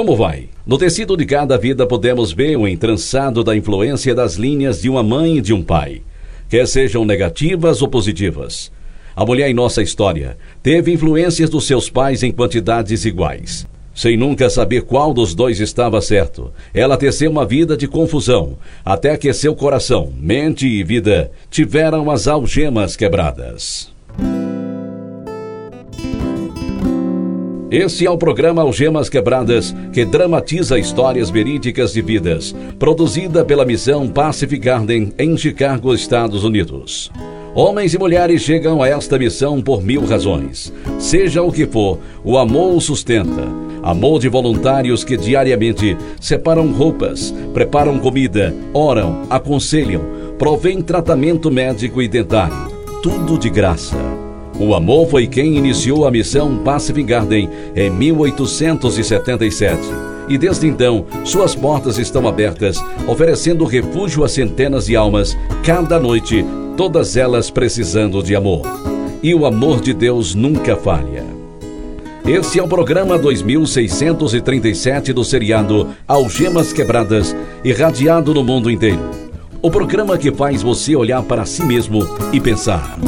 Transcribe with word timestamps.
Como 0.00 0.16
vai? 0.16 0.48
No 0.66 0.78
tecido 0.78 1.14
de 1.14 1.26
cada 1.26 1.58
vida 1.58 1.86
podemos 1.86 2.32
ver 2.32 2.56
o 2.56 2.66
entrançado 2.66 3.44
da 3.44 3.54
influência 3.54 4.14
das 4.14 4.36
linhas 4.36 4.80
de 4.80 4.88
uma 4.88 5.02
mãe 5.02 5.36
e 5.36 5.40
de 5.42 5.52
um 5.52 5.62
pai, 5.62 6.00
quer 6.48 6.66
sejam 6.66 7.04
negativas 7.04 7.82
ou 7.82 7.88
positivas. 7.88 8.72
A 9.14 9.26
mulher 9.26 9.50
em 9.50 9.52
nossa 9.52 9.82
história 9.82 10.38
teve 10.62 10.90
influências 10.90 11.50
dos 11.50 11.66
seus 11.66 11.90
pais 11.90 12.22
em 12.22 12.32
quantidades 12.32 13.04
iguais. 13.04 13.66
Sem 13.94 14.16
nunca 14.16 14.48
saber 14.48 14.84
qual 14.84 15.12
dos 15.12 15.34
dois 15.34 15.60
estava 15.60 16.00
certo, 16.00 16.50
ela 16.72 16.96
teceu 16.96 17.30
uma 17.30 17.44
vida 17.44 17.76
de 17.76 17.86
confusão, 17.86 18.56
até 18.82 19.18
que 19.18 19.30
seu 19.34 19.54
coração, 19.54 20.14
mente 20.18 20.66
e 20.66 20.82
vida 20.82 21.30
tiveram 21.50 22.10
as 22.10 22.26
algemas 22.26 22.96
quebradas. 22.96 23.92
Esse 27.70 28.04
é 28.04 28.10
o 28.10 28.18
programa 28.18 28.62
Algemas 28.62 29.08
Quebradas, 29.08 29.72
que 29.92 30.04
dramatiza 30.04 30.76
histórias 30.76 31.30
verídicas 31.30 31.92
de 31.92 32.02
vidas, 32.02 32.52
produzida 32.80 33.44
pela 33.44 33.64
missão 33.64 34.08
Pacific 34.08 34.60
Garden 34.60 35.12
em 35.16 35.36
Chicago, 35.36 35.94
Estados 35.94 36.42
Unidos. 36.42 37.12
Homens 37.54 37.94
e 37.94 37.98
mulheres 37.98 38.42
chegam 38.42 38.82
a 38.82 38.88
esta 38.88 39.16
missão 39.16 39.62
por 39.62 39.84
mil 39.84 40.04
razões. 40.04 40.72
Seja 40.98 41.44
o 41.44 41.52
que 41.52 41.64
for, 41.64 42.00
o 42.24 42.36
amor 42.36 42.74
o 42.74 42.80
sustenta. 42.80 43.44
Amor 43.84 44.18
de 44.18 44.28
voluntários 44.28 45.04
que 45.04 45.16
diariamente 45.16 45.96
separam 46.20 46.72
roupas, 46.72 47.32
preparam 47.54 48.00
comida, 48.00 48.52
oram, 48.74 49.22
aconselham, 49.30 50.02
provém 50.36 50.82
tratamento 50.82 51.52
médico 51.52 52.02
e 52.02 52.08
dentário. 52.08 52.68
Tudo 53.00 53.38
de 53.38 53.48
graça. 53.48 53.96
O 54.60 54.74
amor 54.74 55.08
foi 55.08 55.26
quem 55.26 55.56
iniciou 55.56 56.06
a 56.06 56.10
missão 56.10 56.58
Pacific 56.58 57.02
Garden 57.02 57.48
em 57.74 57.88
1877. 57.88 59.80
E 60.28 60.36
desde 60.36 60.66
então, 60.66 61.06
suas 61.24 61.54
portas 61.54 61.96
estão 61.96 62.28
abertas, 62.28 62.78
oferecendo 63.08 63.64
refúgio 63.64 64.22
a 64.22 64.28
centenas 64.28 64.84
de 64.84 64.94
almas, 64.94 65.34
cada 65.64 65.98
noite, 65.98 66.44
todas 66.76 67.16
elas 67.16 67.50
precisando 67.50 68.22
de 68.22 68.36
amor. 68.36 68.66
E 69.22 69.34
o 69.34 69.46
amor 69.46 69.80
de 69.80 69.94
Deus 69.94 70.34
nunca 70.34 70.76
falha. 70.76 71.24
Esse 72.26 72.58
é 72.58 72.62
o 72.62 72.68
programa 72.68 73.16
2637 73.18 75.14
do 75.14 75.24
seriado 75.24 75.88
Algemas 76.06 76.70
Quebradas, 76.70 77.34
irradiado 77.64 78.34
no 78.34 78.44
mundo 78.44 78.70
inteiro. 78.70 79.00
O 79.62 79.70
programa 79.70 80.18
que 80.18 80.30
faz 80.30 80.62
você 80.62 80.94
olhar 80.94 81.22
para 81.22 81.46
si 81.46 81.64
mesmo 81.64 82.06
e 82.30 82.38
pensar. 82.38 82.98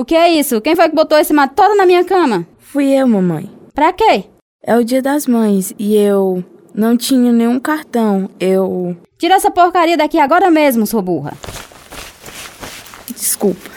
O 0.00 0.04
que 0.04 0.14
é 0.14 0.28
isso? 0.28 0.60
Quem 0.60 0.76
foi 0.76 0.88
que 0.88 0.94
botou 0.94 1.18
esse 1.18 1.32
mato 1.32 1.56
todo 1.56 1.74
na 1.76 1.84
minha 1.84 2.04
cama? 2.04 2.46
Fui 2.60 2.84
eu, 2.84 3.08
mamãe. 3.08 3.50
Pra 3.74 3.92
quê? 3.92 4.26
É 4.62 4.76
o 4.76 4.84
dia 4.84 5.02
das 5.02 5.26
mães 5.26 5.74
e 5.76 5.96
eu 5.96 6.44
não 6.72 6.96
tinha 6.96 7.32
nenhum 7.32 7.58
cartão. 7.58 8.30
Eu. 8.38 8.96
Tira 9.18 9.34
essa 9.34 9.50
porcaria 9.50 9.96
daqui 9.96 10.20
agora 10.20 10.52
mesmo, 10.52 10.86
sua 10.86 11.02
burra. 11.02 11.32
Desculpa. 13.12 13.68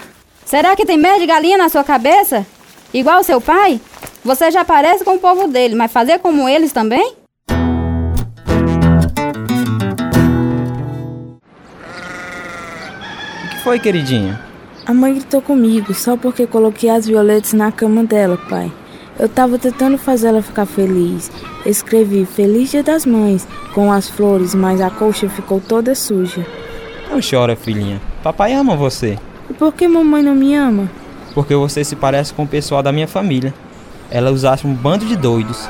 Será 0.45 0.75
que 0.75 0.85
tem 0.85 0.95
medo 0.95 1.21
de 1.21 1.25
galinha 1.25 1.57
na 1.57 1.69
sua 1.69 1.83
cabeça? 1.83 2.45
Igual 2.93 3.21
o 3.21 3.23
seu 3.23 3.41
pai? 3.41 3.81
Você 4.23 4.51
já 4.51 4.63
parece 4.63 5.03
com 5.03 5.15
o 5.15 5.19
povo 5.19 5.47
dele, 5.47 5.73
mas 5.73 5.91
fazer 5.91 6.19
como 6.19 6.47
eles 6.47 6.71
também? 6.71 7.15
O 13.43 13.49
que 13.49 13.63
foi, 13.63 13.79
queridinha? 13.79 14.50
A 14.91 14.93
mãe 14.93 15.13
gritou 15.13 15.41
comigo 15.41 15.93
só 15.93 16.17
porque 16.17 16.45
coloquei 16.45 16.89
as 16.89 17.07
violetas 17.07 17.53
na 17.53 17.71
cama 17.71 18.03
dela, 18.03 18.37
pai. 18.49 18.69
Eu 19.17 19.29
tava 19.29 19.57
tentando 19.57 19.97
fazer 19.97 20.27
ela 20.27 20.41
ficar 20.41 20.65
feliz. 20.65 21.31
Escrevi 21.65 22.25
Feliz 22.25 22.71
Dia 22.71 22.83
das 22.83 23.05
Mães 23.05 23.47
com 23.73 23.89
as 23.89 24.09
flores, 24.09 24.53
mas 24.53 24.81
a 24.81 24.89
colcha 24.89 25.29
ficou 25.29 25.61
toda 25.61 25.95
suja. 25.95 26.45
Não 27.09 27.21
chora, 27.21 27.55
filhinha. 27.55 28.01
Papai 28.21 28.51
ama 28.51 28.75
você. 28.75 29.17
E 29.49 29.53
por 29.53 29.71
que 29.71 29.87
mamãe 29.87 30.21
não 30.21 30.35
me 30.35 30.53
ama? 30.55 30.91
Porque 31.33 31.55
você 31.55 31.85
se 31.85 31.95
parece 31.95 32.33
com 32.33 32.43
o 32.43 32.47
pessoal 32.47 32.83
da 32.83 32.91
minha 32.91 33.07
família. 33.07 33.53
Ela 34.09 34.29
os 34.29 34.43
acha 34.43 34.67
um 34.67 34.73
bando 34.73 35.05
de 35.05 35.15
doidos. 35.15 35.69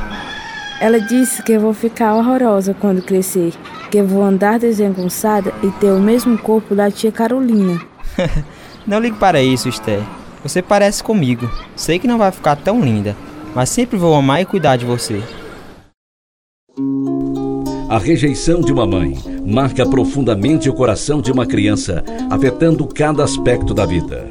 Ela 0.82 1.00
disse 1.00 1.44
que 1.44 1.52
eu 1.52 1.62
vou 1.62 1.76
ficar 1.76 2.16
horrorosa 2.16 2.74
quando 2.74 3.04
crescer, 3.04 3.54
que 3.92 4.00
eu 4.00 4.08
vou 4.08 4.24
andar 4.24 4.58
desengonçada 4.58 5.54
e 5.62 5.70
ter 5.74 5.92
o 5.92 6.00
mesmo 6.00 6.40
corpo 6.40 6.74
da 6.74 6.90
tia 6.90 7.12
Carolina. 7.12 7.80
Não 8.86 9.00
ligue 9.00 9.18
para 9.18 9.42
isso, 9.42 9.70
Esther. 9.70 10.02
Você 10.44 10.62
parece 10.62 11.04
comigo. 11.04 11.50
Sei 11.76 12.00
que 12.00 12.08
não 12.08 12.18
vai 12.18 12.32
ficar 12.32 12.56
tão 12.56 12.82
linda, 12.82 13.16
mas 13.54 13.70
sempre 13.70 13.98
vou 13.98 14.16
amar 14.16 14.42
e 14.42 14.46
cuidar 14.46 14.76
de 14.76 14.86
você. 14.86 15.22
A 17.88 17.98
rejeição 18.00 18.62
de 18.62 18.72
uma 18.72 18.88
mãe 18.88 19.18
marca 19.46 19.86
profundamente 19.86 20.70
o 20.70 20.74
coração 20.74 21.22
de 21.22 21.32
uma 21.32 21.46
criança, 21.46 22.04
afetando 22.30 22.88
cada 22.88 23.24
aspecto 23.24 23.74
da 23.74 23.86
vida. 23.86 24.30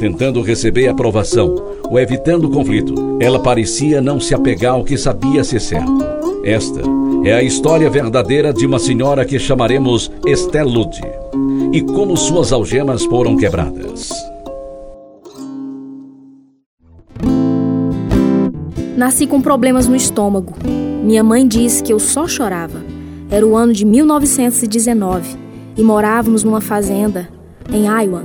Tentando 0.00 0.42
receber 0.42 0.88
aprovação 0.88 1.54
ou 1.88 2.00
evitando 2.00 2.50
conflito, 2.50 3.18
ela 3.20 3.38
parecia 3.38 4.00
não 4.00 4.18
se 4.18 4.34
apegar 4.34 4.74
ao 4.74 4.84
que 4.84 4.96
sabia 4.96 5.44
ser 5.44 5.60
certo. 5.60 5.98
Esta 6.42 6.80
é 7.24 7.32
a 7.32 7.42
história 7.42 7.88
verdadeira 7.88 8.52
de 8.52 8.66
uma 8.66 8.78
senhora 8.78 9.24
que 9.24 9.38
chamaremos 9.38 10.10
Esther 10.26 10.66
Lute 10.66 11.02
e 11.72 11.82
como 11.82 12.16
suas 12.16 12.52
algemas 12.52 13.04
foram 13.04 13.36
quebradas. 13.36 14.10
Nasci 18.96 19.26
com 19.26 19.40
problemas 19.40 19.88
no 19.88 19.96
estômago. 19.96 20.54
Minha 21.02 21.24
mãe 21.24 21.46
disse 21.46 21.82
que 21.82 21.92
eu 21.92 21.98
só 21.98 22.28
chorava. 22.28 22.82
Era 23.30 23.46
o 23.46 23.56
ano 23.56 23.72
de 23.72 23.84
1919 23.84 25.36
e 25.76 25.82
morávamos 25.82 26.44
numa 26.44 26.60
fazenda 26.60 27.28
em 27.72 27.86
Iowa. 27.86 28.24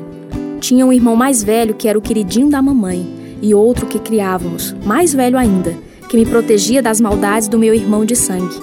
Tinha 0.60 0.86
um 0.86 0.94
irmão 0.94 1.16
mais 1.16 1.44
velho 1.44 1.74
que 1.74 1.88
era 1.88 1.98
o 1.98 2.02
queridinho 2.02 2.50
da 2.50 2.62
mamãe 2.62 3.38
e 3.42 3.54
outro 3.56 3.88
que 3.88 3.98
criávamos, 3.98 4.76
mais 4.86 5.14
velho 5.14 5.38
ainda, 5.38 5.76
que 6.08 6.18
me 6.18 6.26
protegia 6.26 6.82
das 6.82 7.02
maldades 7.02 7.48
do 7.48 7.58
meu 7.58 7.74
irmão 7.74 8.06
de 8.06 8.16
sangue. 8.16 8.56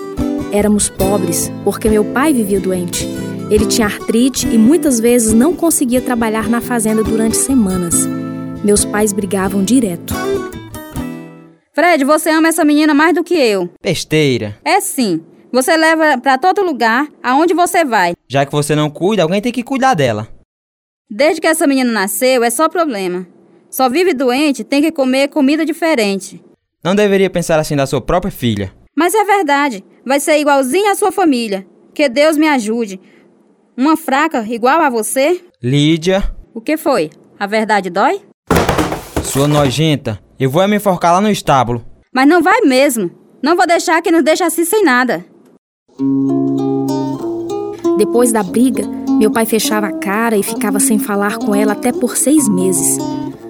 Éramos 0.52 0.88
pobres 0.88 1.50
porque 1.64 1.88
meu 1.88 2.04
pai 2.04 2.32
vivia 2.32 2.60
doente 2.60 3.25
ele 3.50 3.66
tinha 3.66 3.86
artrite 3.86 4.46
e 4.48 4.58
muitas 4.58 4.98
vezes 4.98 5.32
não 5.32 5.54
conseguia 5.54 6.00
trabalhar 6.00 6.48
na 6.48 6.60
fazenda 6.60 7.02
durante 7.02 7.36
semanas. 7.36 8.06
Meus 8.64 8.84
pais 8.84 9.12
brigavam 9.12 9.62
direto. 9.62 10.14
Fred, 11.72 12.04
você 12.04 12.30
ama 12.30 12.48
essa 12.48 12.64
menina 12.64 12.94
mais 12.94 13.14
do 13.14 13.22
que 13.22 13.34
eu. 13.34 13.70
Besteira. 13.82 14.58
É 14.64 14.80
sim. 14.80 15.22
Você 15.52 15.76
leva 15.76 16.18
para 16.18 16.38
todo 16.38 16.64
lugar, 16.64 17.06
aonde 17.22 17.54
você 17.54 17.84
vai. 17.84 18.14
Já 18.28 18.44
que 18.44 18.52
você 18.52 18.74
não 18.74 18.90
cuida, 18.90 19.22
alguém 19.22 19.40
tem 19.40 19.52
que 19.52 19.62
cuidar 19.62 19.94
dela. 19.94 20.28
Desde 21.08 21.40
que 21.40 21.46
essa 21.46 21.66
menina 21.66 21.92
nasceu, 21.92 22.42
é 22.42 22.50
só 22.50 22.68
problema. 22.68 23.26
Só 23.70 23.88
vive 23.88 24.12
doente, 24.12 24.64
tem 24.64 24.82
que 24.82 24.90
comer 24.90 25.28
comida 25.28 25.64
diferente. 25.64 26.42
Não 26.82 26.94
deveria 26.94 27.30
pensar 27.30 27.58
assim 27.58 27.76
da 27.76 27.86
sua 27.86 28.00
própria 28.00 28.32
filha. 28.32 28.72
Mas 28.96 29.14
é 29.14 29.24
verdade. 29.24 29.84
Vai 30.04 30.18
ser 30.18 30.38
igualzinha 30.38 30.92
à 30.92 30.94
sua 30.94 31.12
família. 31.12 31.66
Que 31.94 32.08
Deus 32.08 32.36
me 32.36 32.48
ajude. 32.48 33.00
Uma 33.76 33.94
fraca 33.94 34.42
igual 34.48 34.80
a 34.80 34.88
você? 34.88 35.38
Lídia. 35.62 36.24
O 36.54 36.62
que 36.62 36.78
foi? 36.78 37.10
A 37.38 37.46
verdade 37.46 37.90
dói? 37.90 38.22
Sua 39.22 39.46
nojenta. 39.46 40.18
Eu 40.40 40.48
vou 40.48 40.66
me 40.66 40.76
enforcar 40.76 41.12
lá 41.12 41.20
no 41.20 41.28
estábulo. 41.28 41.84
Mas 42.10 42.26
não 42.26 42.42
vai 42.42 42.62
mesmo. 42.62 43.10
Não 43.42 43.54
vou 43.54 43.66
deixar 43.66 44.00
que 44.00 44.10
nos 44.10 44.24
deixe 44.24 44.42
assim 44.42 44.64
sem 44.64 44.82
nada. 44.82 45.22
Depois 47.98 48.32
da 48.32 48.42
briga, 48.42 48.82
meu 49.18 49.30
pai 49.30 49.44
fechava 49.44 49.88
a 49.88 49.92
cara 49.92 50.38
e 50.38 50.42
ficava 50.42 50.80
sem 50.80 50.98
falar 50.98 51.36
com 51.36 51.54
ela 51.54 51.72
até 51.72 51.92
por 51.92 52.16
seis 52.16 52.48
meses. 52.48 52.96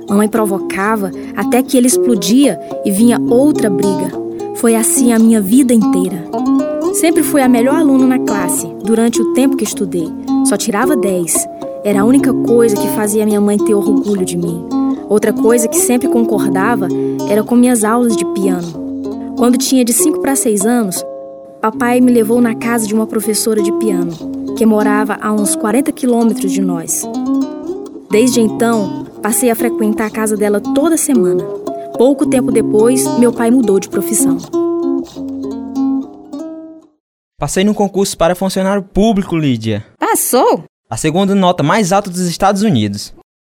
Mamãe 0.09 0.29
provocava 0.29 1.13
até 1.37 1.63
que 1.63 1.77
ele 1.77 1.87
explodia 1.87 2.59
e 2.85 2.91
vinha 2.91 3.21
outra 3.21 3.71
briga. 3.71 4.11
Foi 4.57 4.75
assim 4.75 5.13
a 5.13 5.21
minha 5.21 5.41
vida 5.41 5.73
inteira. 5.73 6.25
Sempre 7.01 7.23
fui 7.23 7.43
a 7.43 7.49
melhor 7.49 7.75
aluna 7.75 8.07
na 8.07 8.19
classe 8.19 8.67
durante 8.83 9.21
o 9.21 9.35
tempo 9.35 9.55
que 9.55 9.65
estudei. 9.65 10.09
Só 10.47 10.57
tirava 10.57 10.97
10. 10.97 11.47
Era 11.85 12.01
a 12.01 12.05
única 12.07 12.33
coisa 12.33 12.75
que 12.75 12.89
fazia 12.89 13.27
minha 13.27 13.39
mãe 13.41 13.59
ter 13.59 13.75
orgulho 13.75 14.25
de 14.25 14.35
mim. 14.35 14.67
Outra 15.07 15.31
coisa 15.31 15.69
que 15.69 15.77
sempre 15.77 16.09
concordava 16.09 16.89
era 17.29 17.45
com 17.45 17.55
minhas 17.55 17.85
aulas 17.85 18.17
de 18.17 18.25
piano. 18.33 19.35
Quando 19.37 19.59
tinha 19.59 19.85
de 19.85 19.93
5 19.93 20.21
para 20.21 20.35
6 20.35 20.65
anos, 20.65 21.05
papai 21.61 22.01
me 22.01 22.11
levou 22.11 22.41
na 22.41 22.55
casa 22.55 22.87
de 22.87 22.95
uma 22.95 23.07
professora 23.07 23.63
de 23.63 23.73
piano, 23.73 24.15
que 24.57 24.65
morava 24.65 25.19
a 25.21 25.31
uns 25.31 25.55
40 25.55 25.93
quilômetros 25.93 26.51
de 26.51 26.63
nós. 26.63 27.03
Desde 28.11 28.41
então, 28.41 29.05
passei 29.23 29.51
a 29.51 29.55
frequentar 29.55 30.07
a 30.07 30.11
casa 30.11 30.35
dela 30.35 30.63
toda 30.75 30.97
semana. 30.97 31.45
Pouco 31.99 32.25
tempo 32.25 32.51
depois, 32.51 33.07
meu 33.19 33.35
pai 33.35 33.51
mudou 33.51 33.79
de 33.79 33.91
profissão. 33.91 34.39
Passei 37.39 37.65
no 37.65 37.75
concurso 37.75 38.17
para 38.17 38.35
funcionário 38.35 38.83
público, 38.83 39.37
Lídia. 39.37 39.85
Passou? 39.99 40.65
A 40.89 40.97
segunda 40.97 41.35
nota 41.35 41.63
mais 41.63 41.93
alta 41.93 42.09
dos 42.09 42.21
Estados 42.21 42.63
Unidos. 42.63 43.13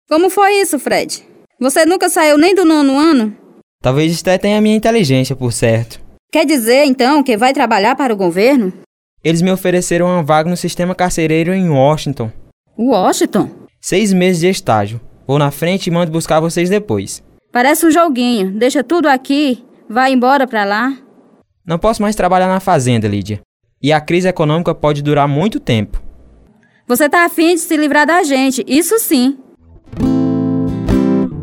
Como 0.08 0.30
foi 0.30 0.60
isso, 0.60 0.78
Fred? 0.78 1.24
Você 1.58 1.84
nunca 1.84 2.08
saiu 2.08 2.38
nem 2.38 2.54
do 2.54 2.64
nono 2.64 2.96
ano? 2.96 3.36
Talvez 3.82 4.12
Esté 4.12 4.38
tenha 4.38 4.58
a 4.58 4.60
minha 4.60 4.76
inteligência, 4.76 5.34
por 5.34 5.52
certo. 5.52 6.00
Quer 6.30 6.46
dizer, 6.46 6.84
então, 6.84 7.24
que 7.24 7.36
vai 7.36 7.52
trabalhar 7.52 7.96
para 7.96 8.14
o 8.14 8.16
governo? 8.16 8.72
Eles 9.24 9.42
me 9.42 9.50
ofereceram 9.50 10.06
uma 10.06 10.22
vaga 10.22 10.48
no 10.48 10.56
sistema 10.56 10.94
carcereiro 10.94 11.52
em 11.52 11.68
Washington. 11.68 12.30
Washington? 12.78 13.50
Seis 13.80 14.12
meses 14.12 14.40
de 14.40 14.48
estágio. 14.48 15.00
Vou 15.26 15.40
na 15.40 15.50
frente 15.50 15.88
e 15.88 15.90
mando 15.90 16.12
buscar 16.12 16.38
vocês 16.38 16.70
depois. 16.70 17.20
Parece 17.50 17.84
um 17.84 17.90
joguinho. 17.90 18.52
Deixa 18.52 18.84
tudo 18.84 19.08
aqui, 19.08 19.64
vai 19.90 20.12
embora 20.12 20.46
pra 20.46 20.64
lá. 20.64 20.96
Não 21.66 21.80
posso 21.80 22.00
mais 22.00 22.14
trabalhar 22.14 22.46
na 22.46 22.60
fazenda, 22.60 23.08
Lídia. 23.08 23.40
E 23.82 23.92
a 23.92 24.00
crise 24.00 24.28
econômica 24.28 24.74
pode 24.74 25.02
durar 25.02 25.26
muito 25.26 25.58
tempo. 25.58 26.00
Você 26.86 27.08
tá 27.08 27.24
afim 27.24 27.54
de 27.54 27.60
se 27.60 27.76
livrar 27.76 28.06
da 28.06 28.22
gente, 28.22 28.64
isso 28.66 28.98
sim. 28.98 29.36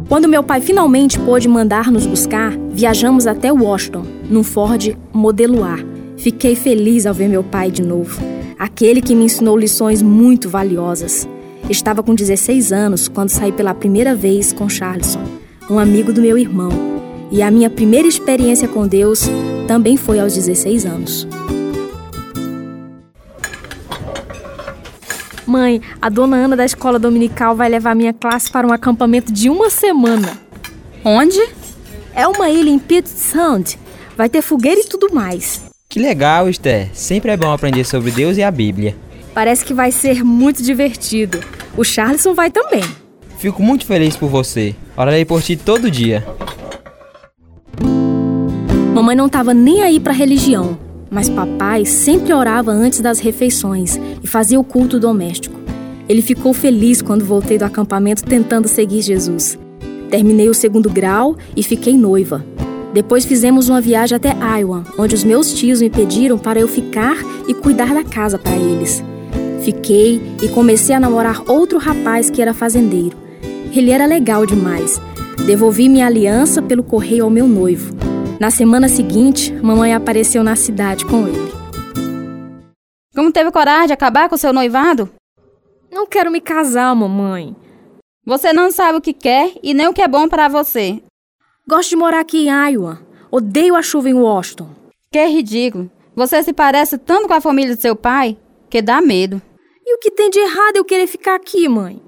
Quando 0.08 0.28
meu 0.28 0.42
pai 0.42 0.62
finalmente 0.62 1.20
pôde 1.20 1.48
mandar 1.48 1.92
nos 1.92 2.06
buscar, 2.06 2.58
viajamos 2.72 3.28
até 3.28 3.52
Washington, 3.52 4.06
num 4.30 4.44
Ford 4.44 4.98
modelo 5.14 5.64
A. 5.64 5.78
Fiquei 6.18 6.56
feliz 6.56 7.06
ao 7.06 7.14
ver 7.14 7.28
meu 7.28 7.44
pai 7.44 7.70
de 7.70 7.82
novo, 7.82 8.20
aquele 8.58 9.02
que 9.02 9.14
me 9.14 9.26
ensinou 9.26 9.58
lições 9.58 10.02
muito 10.02 10.50
valiosas. 10.50 11.28
Estava 11.70 12.02
com 12.02 12.16
16 12.16 12.72
anos 12.72 13.08
quando 13.08 13.30
saí 13.30 13.52
pela 13.52 13.74
primeira 13.74 14.16
vez 14.16 14.52
com 14.52 14.68
Charleston, 14.68 15.24
um 15.70 15.78
amigo 15.78 16.12
do 16.12 16.22
meu 16.22 16.38
irmão, 16.38 16.72
e 17.32 17.44
a 17.44 17.52
minha 17.52 17.70
primeira 17.70 18.08
experiência 18.08 18.68
com 18.68 18.88
Deus 18.88 19.30
também 19.68 19.96
foi 19.96 20.20
aos 20.20 20.34
16 20.34 20.86
anos. 20.86 21.28
Mãe, 25.50 25.82
a 26.00 26.10
dona 26.10 26.36
Ana 26.36 26.56
da 26.56 26.64
escola 26.64 27.00
dominical 27.00 27.56
vai 27.56 27.68
levar 27.68 27.96
minha 27.96 28.14
classe 28.14 28.52
para 28.52 28.68
um 28.68 28.72
acampamento 28.72 29.34
de 29.34 29.50
uma 29.50 29.72
semana. 29.72 30.40
Onde? 31.04 31.42
É 32.14 32.28
uma 32.28 32.50
ilha 32.52 32.70
em 32.70 32.78
Puget 32.78 33.08
Sound. 33.08 33.80
Vai 34.16 34.30
ter 34.30 34.44
fogueira 34.44 34.80
e 34.80 34.84
tudo 34.84 35.12
mais. 35.12 35.64
Que 35.90 36.00
legal, 36.00 36.48
Esther. 36.48 36.90
Sempre 36.94 37.32
é 37.32 37.38
bom 37.38 37.52
aprender 37.52 37.84
sobre 37.84 38.12
Deus 38.12 38.38
e 38.38 38.44
a 38.44 38.52
Bíblia. 38.52 38.96
Parece 39.34 39.66
que 39.66 39.74
vai 39.74 39.92
ser 39.92 40.24
muito 40.24 40.62
divertido. 40.62 41.40
O 41.76 41.84
Charleston 41.84 42.36
vai 42.36 42.52
também. 42.52 42.84
Fico 43.40 43.64
muito 43.64 43.88
feliz 43.88 44.16
por 44.16 44.30
você. 44.30 44.76
Orarei 44.96 45.26
por 45.26 45.42
ti 45.42 45.56
todo 45.56 45.90
dia. 45.90 46.24
Mamãe 48.94 49.16
não 49.16 49.26
estava 49.26 49.54
nem 49.54 49.82
aí 49.82 50.00
para 50.00 50.14
religião, 50.14 50.78
mas 51.10 51.30
papai 51.30 51.86
sempre 51.86 52.34
orava 52.34 52.72
antes 52.72 53.00
das 53.00 53.20
refeições 53.20 54.00
e 54.24 54.28
fazia 54.28 54.60
o 54.60 54.64
culto 54.64 55.00
doméstico. 55.00 55.60
Ele 56.08 56.22
ficou 56.22 56.54
feliz 56.54 57.02
quando 57.02 57.24
voltei 57.24 57.58
do 57.58 57.66
acampamento 57.66 58.24
tentando 58.24 58.68
seguir 58.68 59.02
Jesus. 59.02 59.58
Terminei 60.10 60.50
o 60.50 60.54
segundo 60.54 60.90
grau 60.90 61.38
e 61.56 61.62
fiquei 61.62 61.96
noiva. 61.96 62.44
Depois 62.94 63.26
fizemos 63.26 63.70
uma 63.70 63.80
viagem 63.80 64.16
até 64.16 64.36
Iowa, 64.60 64.84
onde 64.98 65.14
os 65.14 65.24
meus 65.24 65.54
tios 65.54 65.82
me 65.82 65.90
pediram 65.90 66.38
para 66.38 66.60
eu 66.60 66.68
ficar 66.68 67.16
e 67.48 67.54
cuidar 67.54 67.94
da 67.94 68.04
casa 68.04 68.40
para 68.40 68.56
eles. 68.56 69.04
Fiquei 69.62 70.20
e 70.42 70.48
comecei 70.48 70.96
a 70.96 71.00
namorar 71.00 71.44
outro 71.48 71.78
rapaz 71.78 72.30
que 72.30 72.42
era 72.42 72.54
fazendeiro. 72.54 73.16
Ele 73.72 73.92
era 73.92 74.08
legal 74.08 74.46
demais. 74.46 75.00
Devolvi 75.46 75.88
minha 75.88 76.08
aliança 76.08 76.62
pelo 76.62 76.82
correio 76.82 77.26
ao 77.26 77.30
meu 77.30 77.48
noivo. 77.48 78.09
Na 78.40 78.50
semana 78.50 78.88
seguinte, 78.88 79.52
mamãe 79.52 79.94
apareceu 79.94 80.46
na 80.46 80.56
cidade 80.56 81.06
com 81.06 81.28
ele. 81.28 81.52
Como 83.14 83.34
teve 83.34 83.52
coragem 83.52 83.88
de 83.88 83.94
acabar 83.94 84.30
com 84.30 84.38
seu 84.38 84.54
noivado? 84.54 85.10
Não 85.92 86.08
quero 86.08 86.32
me 86.32 86.40
casar, 86.40 86.96
mamãe. 86.96 87.54
Você 88.26 88.54
não 88.54 88.72
sabe 88.72 88.98
o 88.98 89.02
que 89.02 89.12
quer 89.12 89.52
e 89.62 89.74
nem 89.74 89.90
o 89.90 89.94
que 89.94 90.02
é 90.02 90.08
bom 90.08 90.30
para 90.30 90.48
você. 90.48 91.04
Gosto 91.68 91.90
de 91.90 91.96
morar 91.98 92.22
aqui 92.22 92.48
em 92.48 92.72
Iowa. 92.72 93.02
Odeio 93.30 93.76
a 93.76 93.82
chuva 93.82 94.10
em 94.10 94.14
Washington. 94.14 94.70
Que 95.12 95.26
ridículo. 95.26 95.92
Você 96.16 96.42
se 96.42 96.54
parece 96.54 96.98
tanto 96.98 97.28
com 97.28 97.34
a 97.34 97.42
família 97.42 97.76
de 97.76 97.82
seu 97.82 97.94
pai 97.94 98.38
que 98.70 98.82
dá 98.82 99.02
medo. 99.02 99.42
E 99.86 99.96
o 99.96 100.00
que 100.00 100.12
tem 100.12 100.30
de 100.30 100.40
errado 100.40 100.78
eu 100.78 100.86
querer 100.86 101.08
ficar 101.08 101.36
aqui, 101.36 101.68
mãe? 101.68 102.02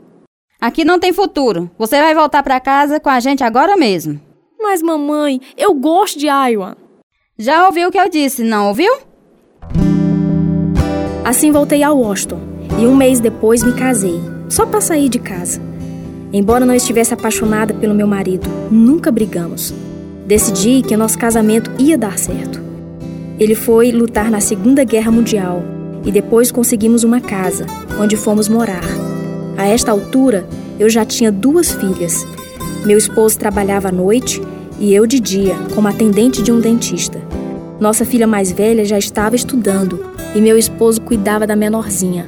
Aqui 0.61 0.85
não 0.85 0.97
tem 0.97 1.11
futuro. 1.11 1.69
Você 1.77 1.99
vai 1.99 2.15
voltar 2.15 2.41
para 2.41 2.57
casa 2.61 3.01
com 3.01 3.09
a 3.09 3.19
gente 3.19 3.43
agora 3.43 3.75
mesmo. 3.75 4.30
Mas, 4.61 4.81
mamãe, 4.83 5.41
eu 5.57 5.73
gosto 5.73 6.19
de 6.19 6.27
Iowa. 6.27 6.77
Já 7.37 7.65
ouviu 7.65 7.89
o 7.89 7.91
que 7.91 7.99
eu 7.99 8.07
disse, 8.07 8.43
não 8.43 8.67
ouviu? 8.67 8.93
Assim 11.25 11.51
voltei 11.51 11.81
a 11.81 11.91
Washington 11.91 12.39
e 12.79 12.85
um 12.85 12.95
mês 12.95 13.19
depois 13.19 13.63
me 13.63 13.73
casei, 13.73 14.21
só 14.47 14.65
para 14.65 14.79
sair 14.79 15.09
de 15.09 15.17
casa. 15.17 15.59
Embora 16.31 16.63
não 16.65 16.75
estivesse 16.75 17.11
apaixonada 17.11 17.73
pelo 17.73 17.95
meu 17.95 18.05
marido, 18.05 18.47
nunca 18.69 19.11
brigamos. 19.11 19.73
Decidi 20.27 20.83
que 20.83 20.93
o 20.93 20.97
nosso 20.97 21.17
casamento 21.17 21.71
ia 21.79 21.97
dar 21.97 22.19
certo. 22.19 22.61
Ele 23.39 23.55
foi 23.55 23.91
lutar 23.91 24.29
na 24.29 24.39
Segunda 24.39 24.83
Guerra 24.83 25.11
Mundial 25.11 25.63
e 26.05 26.11
depois 26.11 26.51
conseguimos 26.51 27.03
uma 27.03 27.19
casa, 27.19 27.65
onde 27.99 28.15
fomos 28.15 28.47
morar. 28.47 28.85
A 29.57 29.65
esta 29.65 29.91
altura, 29.91 30.47
eu 30.79 30.87
já 30.87 31.03
tinha 31.03 31.31
duas 31.31 31.71
filhas. 31.71 32.25
Meu 32.85 32.97
esposo 32.97 33.37
trabalhava 33.37 33.89
à 33.89 33.91
noite 33.91 34.41
e 34.79 34.93
eu 34.93 35.05
de 35.05 35.19
dia, 35.19 35.53
como 35.75 35.87
atendente 35.87 36.41
de 36.41 36.51
um 36.51 36.59
dentista. 36.59 37.19
Nossa 37.79 38.03
filha 38.03 38.25
mais 38.25 38.51
velha 38.51 38.83
já 38.83 38.97
estava 38.97 39.35
estudando 39.35 40.03
e 40.35 40.41
meu 40.41 40.57
esposo 40.57 40.99
cuidava 41.01 41.45
da 41.45 41.55
menorzinha. 41.55 42.27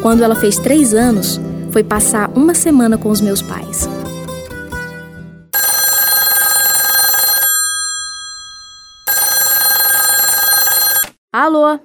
Quando 0.00 0.24
ela 0.24 0.34
fez 0.34 0.58
três 0.58 0.94
anos, 0.94 1.38
foi 1.70 1.84
passar 1.84 2.30
uma 2.30 2.54
semana 2.54 2.96
com 2.96 3.10
os 3.10 3.20
meus 3.20 3.42
pais. 3.42 3.86
Alô? 11.30 11.78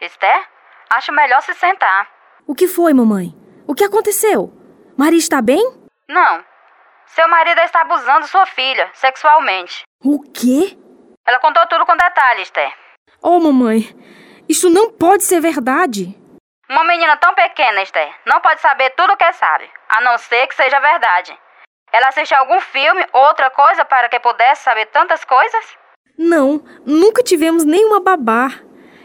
Esther? 0.00 0.44
Acho 0.90 1.12
melhor 1.12 1.40
se 1.42 1.54
sentar. 1.54 2.08
O 2.46 2.54
que 2.54 2.66
foi, 2.66 2.92
mamãe? 2.92 3.32
O 3.66 3.74
que 3.74 3.84
aconteceu? 3.84 4.52
Maria 4.96 5.18
está 5.18 5.40
bem? 5.40 5.72
Não. 6.08 6.42
Seu 7.08 7.28
marido 7.28 7.60
está 7.60 7.80
abusando 7.80 8.26
sua 8.26 8.46
filha 8.46 8.90
sexualmente. 8.94 9.82
O 10.04 10.20
quê? 10.20 10.76
Ela 11.26 11.40
contou 11.40 11.66
tudo 11.66 11.84
com 11.84 11.96
detalhes, 11.96 12.42
Esther. 12.42 12.72
Oh, 13.22 13.40
mamãe, 13.40 13.88
isso 14.48 14.70
não 14.70 14.92
pode 14.92 15.24
ser 15.24 15.40
verdade. 15.40 16.16
Uma 16.70 16.84
menina 16.84 17.16
tão 17.16 17.34
pequena, 17.34 17.82
Esther, 17.82 18.14
não 18.26 18.40
pode 18.40 18.60
saber 18.60 18.90
tudo 18.90 19.12
o 19.12 19.16
que 19.16 19.32
sabe, 19.32 19.68
a 19.88 20.00
não 20.02 20.18
ser 20.18 20.46
que 20.46 20.54
seja 20.54 20.78
verdade. 20.78 21.36
Ela 21.92 22.08
assistiu 22.08 22.36
algum 22.38 22.60
filme 22.60 23.04
ou 23.12 23.22
outra 23.24 23.50
coisa 23.50 23.84
para 23.84 24.08
que 24.08 24.20
pudesse 24.20 24.62
saber 24.62 24.86
tantas 24.86 25.24
coisas? 25.24 25.64
Não, 26.16 26.62
nunca 26.84 27.22
tivemos 27.22 27.64
nenhuma 27.64 28.00
babá. 28.00 28.50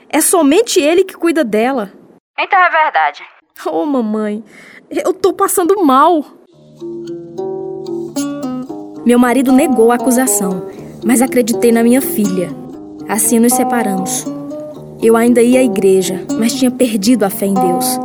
É 0.09 0.19
somente 0.19 0.81
ele 0.81 1.03
que 1.03 1.15
cuida 1.15 1.43
dela. 1.43 1.91
Então 2.37 2.59
é 2.59 2.69
verdade. 2.69 3.25
Oh, 3.65 3.85
mamãe, 3.85 4.43
eu 4.89 5.13
tô 5.13 5.33
passando 5.33 5.83
mal. 5.83 6.21
Meu 9.05 9.19
marido 9.19 9.51
negou 9.51 9.91
a 9.91 9.95
acusação, 9.95 10.63
mas 11.03 11.21
acreditei 11.21 11.73
na 11.73 11.83
minha 11.83 11.99
filha. 11.99 12.49
Assim 13.07 13.37
nos 13.37 13.53
separamos. 13.53 14.25
Eu 15.01 15.17
ainda 15.17 15.41
ia 15.41 15.59
à 15.59 15.63
igreja, 15.63 16.25
mas 16.39 16.53
tinha 16.53 16.71
perdido 16.71 17.25
a 17.25 17.29
fé 17.29 17.47
em 17.47 17.53
Deus. 17.53 17.99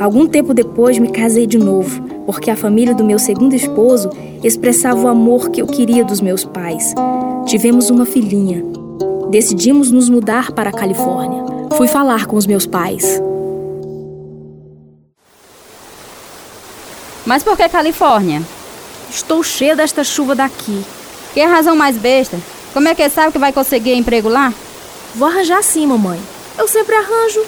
Algum 0.00 0.26
tempo 0.26 0.52
depois 0.52 0.98
me 0.98 1.06
casei 1.08 1.46
de 1.46 1.56
novo, 1.56 2.02
porque 2.26 2.50
a 2.50 2.56
família 2.56 2.92
do 2.92 3.04
meu 3.04 3.16
segundo 3.16 3.54
esposo 3.54 4.10
expressava 4.42 5.04
o 5.04 5.08
amor 5.08 5.50
que 5.50 5.62
eu 5.62 5.68
queria 5.68 6.04
dos 6.04 6.20
meus 6.20 6.44
pais. 6.44 6.92
Tivemos 7.46 7.88
uma 7.88 8.04
filhinha. 8.04 8.64
Decidimos 9.30 9.92
nos 9.92 10.08
mudar 10.08 10.50
para 10.50 10.70
a 10.70 10.72
Califórnia. 10.72 11.44
Fui 11.76 11.86
falar 11.86 12.26
com 12.26 12.34
os 12.34 12.46
meus 12.46 12.66
pais. 12.66 13.22
Mas 17.24 17.44
por 17.44 17.56
que 17.56 17.68
Califórnia? 17.68 18.42
Estou 19.14 19.44
cheia 19.44 19.76
desta 19.76 20.02
chuva 20.02 20.34
daqui. 20.34 20.84
Que 21.32 21.44
razão 21.44 21.76
mais 21.76 21.96
besta? 21.96 22.36
Como 22.72 22.88
é 22.88 22.96
que 22.96 23.08
sabe 23.08 23.30
que 23.30 23.38
vai 23.38 23.52
conseguir 23.52 23.94
emprego 23.94 24.28
lá? 24.28 24.52
Vou 25.14 25.28
arranjar 25.28 25.62
sim, 25.62 25.86
mamãe. 25.86 26.20
Eu 26.58 26.66
sempre 26.66 26.96
arranjo. 26.96 27.40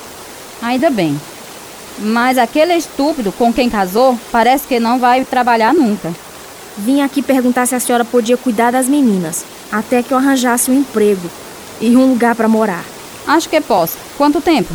Ainda 0.63 0.91
bem. 0.91 1.21
Mas 1.99 2.39
aquele 2.39 2.73
estúpido 2.77 3.33
com 3.33 3.53
quem 3.53 3.69
casou 3.69 4.17
parece 4.31 4.65
que 4.65 4.79
não 4.79 5.01
vai 5.01 5.25
trabalhar 5.25 5.75
nunca. 5.75 6.15
Vim 6.79 7.01
aqui 7.01 7.21
perguntar 7.21 7.67
se 7.67 7.75
a 7.75 7.81
senhora 7.81 8.05
podia 8.05 8.37
cuidar 8.37 8.71
das 8.71 8.89
meninas, 8.89 9.45
até 9.73 10.05
que 10.05 10.13
eu 10.13 10.19
arranjasse 10.19 10.71
um 10.71 10.75
emprego 10.75 11.29
e 11.81 11.97
um 11.97 12.11
lugar 12.11 12.37
para 12.37 12.47
morar. 12.47 12.85
Acho 13.27 13.49
que 13.49 13.61
posso. 13.61 13.97
Quanto 14.17 14.41
tempo? 14.41 14.73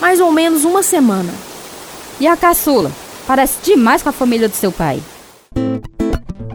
Mais 0.00 0.18
ou 0.18 0.32
menos 0.32 0.64
uma 0.64 0.82
semana. 0.82 1.32
E 2.18 2.26
a 2.26 2.36
caçula? 2.36 2.90
Parece 3.28 3.58
demais 3.62 4.02
com 4.02 4.08
a 4.08 4.12
família 4.12 4.48
do 4.48 4.56
seu 4.56 4.72
pai. 4.72 5.00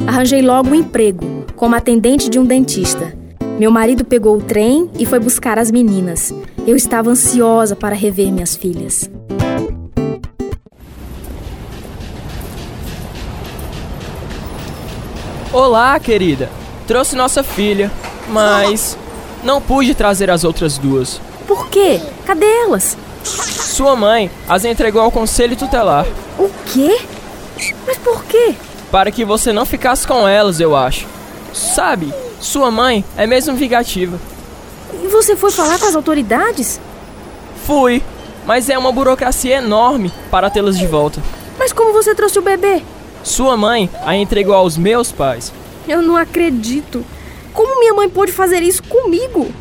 Arranjei 0.07 0.41
logo 0.41 0.69
um 0.69 0.75
emprego, 0.75 1.45
como 1.57 1.75
atendente 1.75 2.29
de 2.29 2.39
um 2.39 2.45
dentista. 2.45 3.13
Meu 3.59 3.69
marido 3.69 4.05
pegou 4.05 4.37
o 4.37 4.41
trem 4.41 4.89
e 4.97 5.05
foi 5.05 5.19
buscar 5.19 5.59
as 5.59 5.69
meninas. 5.69 6.33
Eu 6.65 6.77
estava 6.77 7.09
ansiosa 7.09 7.75
para 7.75 7.93
rever 7.93 8.31
minhas 8.31 8.55
filhas. 8.55 9.09
Olá, 15.51 15.99
querida. 15.99 16.49
Trouxe 16.87 17.15
nossa 17.15 17.43
filha, 17.43 17.91
mas 18.29 18.97
Não 19.43 19.61
pude 19.61 19.93
trazer 19.93 20.29
as 20.29 20.45
outras 20.45 20.77
duas. 20.77 21.19
Por 21.45 21.69
quê? 21.69 21.99
Cadê 22.25 22.45
elas? 22.45 22.97
Sua 23.23 23.93
mãe 23.95 24.31
as 24.47 24.63
entregou 24.63 25.01
ao 25.01 25.11
conselho 25.11 25.55
tutelar. 25.57 26.05
O 26.39 26.49
quê? 26.73 26.97
Mas 27.85 27.97
por 27.97 28.23
quê? 28.23 28.55
Para 28.91 29.11
que 29.11 29.25
você 29.25 29.51
não 29.51 29.65
ficasse 29.65 30.07
com 30.07 30.27
elas, 30.27 30.59
eu 30.59 30.75
acho. 30.75 31.05
Sabe, 31.53 32.13
sua 32.39 32.71
mãe 32.71 33.03
é 33.17 33.27
mesmo 33.27 33.55
vingativa. 33.55 34.19
E 35.03 35.07
você 35.07 35.35
foi 35.35 35.51
falar 35.51 35.77
com 35.79 35.85
as 35.85 35.95
autoridades? 35.95 36.79
Fui, 37.65 38.01
mas 38.45 38.69
é 38.69 38.77
uma 38.77 38.91
burocracia 38.91 39.57
enorme 39.57 40.11
para 40.31 40.49
tê-las 40.49 40.77
de 40.77 40.87
volta. 40.87 41.21
Mas 41.59 41.73
como 41.73 41.91
você 41.91 42.15
trouxe 42.15 42.39
o 42.39 42.41
bebê? 42.41 42.81
Sua 43.23 43.57
mãe 43.57 43.89
a 44.05 44.15
entregou 44.15 44.55
aos 44.55 44.77
meus 44.77 45.11
pais. 45.11 45.51
Eu 45.87 46.01
não 46.01 46.15
acredito. 46.15 47.03
Como 47.53 47.79
minha 47.79 47.93
mãe 47.93 48.07
pôde 48.07 48.31
fazer 48.31 48.61
isso 48.61 48.83
comigo? 48.83 49.51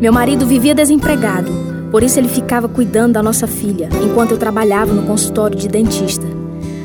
Meu 0.00 0.12
marido 0.12 0.46
vivia 0.46 0.74
desempregado, 0.74 1.52
por 1.90 2.02
isso 2.02 2.18
ele 2.18 2.28
ficava 2.28 2.68
cuidando 2.68 3.14
da 3.14 3.22
nossa 3.22 3.46
filha 3.46 3.88
enquanto 4.02 4.32
eu 4.32 4.38
trabalhava 4.38 4.92
no 4.92 5.06
consultório 5.06 5.56
de 5.56 5.68
dentista. 5.68 6.26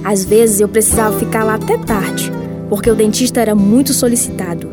Às 0.03 0.25
vezes 0.25 0.59
eu 0.59 0.67
precisava 0.67 1.17
ficar 1.17 1.43
lá 1.43 1.55
até 1.55 1.77
tarde, 1.77 2.31
porque 2.69 2.89
o 2.89 2.95
dentista 2.95 3.39
era 3.39 3.53
muito 3.53 3.93
solicitado. 3.93 4.69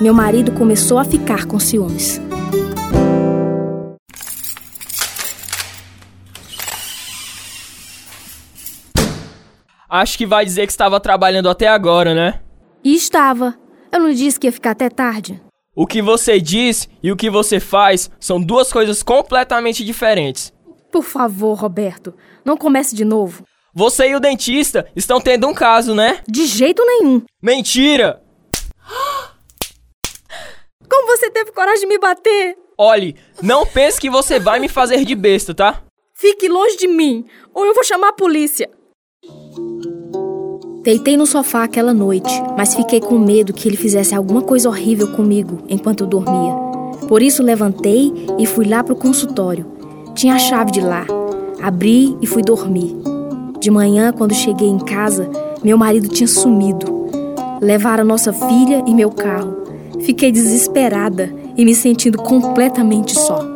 Meu 0.00 0.12
marido 0.12 0.52
começou 0.52 0.98
a 0.98 1.04
ficar 1.04 1.46
com 1.46 1.58
ciúmes. 1.58 2.20
Acho 9.88 10.16
que 10.16 10.24
vai 10.24 10.44
dizer 10.44 10.66
que 10.66 10.72
estava 10.72 10.98
trabalhando 10.98 11.50
até 11.50 11.68
agora, 11.68 12.14
né? 12.14 12.40
E 12.82 12.94
estava. 12.94 13.54
Eu 13.92 14.00
não 14.00 14.10
disse 14.10 14.40
que 14.40 14.46
ia 14.46 14.52
ficar 14.52 14.70
até 14.70 14.88
tarde. 14.88 15.38
O 15.74 15.86
que 15.86 16.02
você 16.02 16.38
diz 16.38 16.86
e 17.02 17.10
o 17.10 17.16
que 17.16 17.30
você 17.30 17.58
faz 17.58 18.10
são 18.20 18.38
duas 18.38 18.70
coisas 18.70 19.02
completamente 19.02 19.82
diferentes. 19.82 20.52
Por 20.90 21.02
favor, 21.02 21.54
Roberto, 21.54 22.12
não 22.44 22.58
comece 22.58 22.94
de 22.94 23.06
novo. 23.06 23.42
Você 23.74 24.10
e 24.10 24.14
o 24.14 24.20
dentista 24.20 24.86
estão 24.94 25.18
tendo 25.18 25.48
um 25.48 25.54
caso, 25.54 25.94
né? 25.94 26.20
De 26.28 26.44
jeito 26.44 26.84
nenhum. 26.84 27.22
Mentira! 27.42 28.22
Como 30.86 31.06
você 31.06 31.30
teve 31.30 31.52
coragem 31.52 31.80
de 31.80 31.86
me 31.86 31.98
bater? 31.98 32.54
Olhe, 32.76 33.16
não 33.40 33.64
pense 33.64 33.98
que 33.98 34.10
você 34.10 34.38
vai 34.38 34.60
me 34.60 34.68
fazer 34.68 35.06
de 35.06 35.14
besta, 35.14 35.54
tá? 35.54 35.82
Fique 36.12 36.48
longe 36.48 36.76
de 36.76 36.86
mim, 36.86 37.24
ou 37.54 37.64
eu 37.64 37.72
vou 37.72 37.82
chamar 37.82 38.08
a 38.08 38.12
polícia. 38.12 38.68
Deitei 40.82 41.16
no 41.16 41.26
sofá 41.26 41.62
aquela 41.62 41.94
noite, 41.94 42.42
mas 42.56 42.74
fiquei 42.74 43.00
com 43.00 43.16
medo 43.16 43.52
que 43.52 43.68
ele 43.68 43.76
fizesse 43.76 44.16
alguma 44.16 44.42
coisa 44.42 44.68
horrível 44.68 45.12
comigo 45.12 45.58
enquanto 45.68 46.00
eu 46.02 46.08
dormia. 46.08 46.52
Por 47.06 47.22
isso 47.22 47.40
levantei 47.40 48.12
e 48.36 48.44
fui 48.46 48.66
lá 48.66 48.82
pro 48.82 48.96
consultório. 48.96 49.64
Tinha 50.12 50.34
a 50.34 50.40
chave 50.40 50.72
de 50.72 50.80
lá. 50.80 51.06
Abri 51.62 52.16
e 52.20 52.26
fui 52.26 52.42
dormir. 52.42 52.96
De 53.60 53.70
manhã, 53.70 54.12
quando 54.12 54.34
cheguei 54.34 54.68
em 54.68 54.78
casa, 54.78 55.30
meu 55.62 55.78
marido 55.78 56.08
tinha 56.08 56.26
sumido. 56.26 57.08
Levaram 57.60 58.04
nossa 58.04 58.32
filha 58.32 58.82
e 58.84 58.92
meu 58.92 59.10
carro. 59.10 59.56
Fiquei 60.00 60.32
desesperada 60.32 61.32
e 61.56 61.64
me 61.64 61.76
sentindo 61.76 62.18
completamente 62.18 63.16
só. 63.16 63.51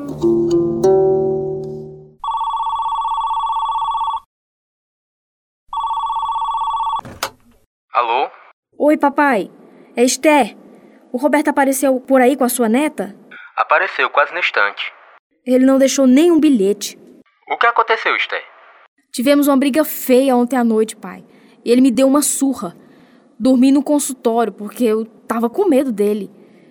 Oi, 8.88 8.96
papai. 8.96 9.50
É 9.96 10.04
Esther. 10.04 10.56
O 11.10 11.18
Roberto 11.18 11.48
apareceu 11.48 11.98
por 11.98 12.20
aí 12.20 12.36
com 12.36 12.44
a 12.44 12.48
sua 12.48 12.68
neta? 12.68 13.16
Apareceu 13.56 14.08
quase 14.08 14.32
no 14.32 14.38
instante. 14.38 14.92
Ele 15.44 15.66
não 15.66 15.76
deixou 15.76 16.06
nenhum 16.06 16.38
bilhete. 16.38 16.96
O 17.48 17.58
que 17.58 17.66
aconteceu, 17.66 18.14
Esther? 18.14 18.44
Tivemos 19.12 19.48
uma 19.48 19.56
briga 19.56 19.84
feia 19.84 20.36
ontem 20.36 20.56
à 20.56 20.62
noite, 20.62 20.94
pai. 20.94 21.24
Ele 21.64 21.80
me 21.80 21.90
deu 21.90 22.06
uma 22.06 22.22
surra. 22.22 22.76
Dormi 23.36 23.72
no 23.72 23.82
consultório 23.82 24.52
porque 24.52 24.84
eu 24.84 25.04
tava 25.04 25.50
com 25.50 25.68
medo 25.68 25.90
dele. 25.90 26.30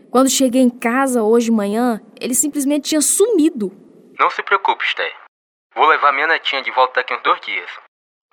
Quando 0.10 0.30
cheguei 0.30 0.62
em 0.62 0.70
casa 0.70 1.22
hoje 1.22 1.48
de 1.48 1.52
manhã, 1.52 2.00
ele 2.22 2.34
simplesmente 2.34 2.88
tinha 2.88 3.02
sumido. 3.02 3.74
Não 4.18 4.30
se 4.30 4.42
preocupe, 4.42 4.86
Esther. 4.86 5.14
Vou 5.76 5.86
levar 5.86 6.14
minha 6.14 6.28
netinha 6.28 6.62
de 6.62 6.72
volta 6.72 7.02
daqui 7.02 7.14
uns 7.14 7.24
dois 7.24 7.42
dias. 7.42 7.70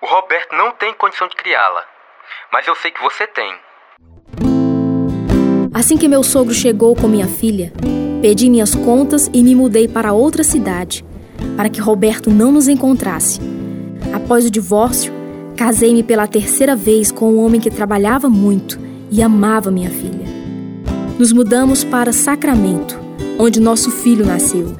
O 0.01 0.05
Roberto 0.05 0.55
não 0.55 0.71
tem 0.71 0.93
condição 0.93 1.27
de 1.27 1.35
criá-la. 1.35 1.85
Mas 2.49 2.65
eu 2.65 2.75
sei 2.75 2.89
que 2.89 3.01
você 3.01 3.27
tem. 3.27 3.59
Assim 5.73 5.97
que 5.97 6.07
meu 6.07 6.21
sogro 6.21 6.53
chegou 6.53 6.95
com 6.95 7.07
minha 7.07 7.27
filha, 7.27 7.73
pedi 8.21 8.47
minhas 8.47 8.75
contas 8.75 9.27
e 9.33 9.43
me 9.43 9.55
mudei 9.55 9.87
para 9.87 10.13
outra 10.13 10.43
cidade, 10.43 11.03
para 11.57 11.67
que 11.67 11.81
Roberto 11.81 12.29
não 12.29 12.51
nos 12.51 12.67
encontrasse. 12.67 13.39
Após 14.13 14.45
o 14.45 14.51
divórcio, 14.51 15.11
casei-me 15.57 16.03
pela 16.03 16.27
terceira 16.27 16.75
vez 16.75 17.11
com 17.11 17.33
um 17.33 17.43
homem 17.43 17.59
que 17.59 17.71
trabalhava 17.71 18.29
muito 18.29 18.79
e 19.09 19.23
amava 19.23 19.71
minha 19.71 19.89
filha. 19.89 20.27
Nos 21.17 21.31
mudamos 21.31 21.83
para 21.83 22.13
Sacramento, 22.13 22.99
onde 23.39 23.59
nosso 23.59 23.89
filho 23.89 24.23
nasceu. 24.23 24.75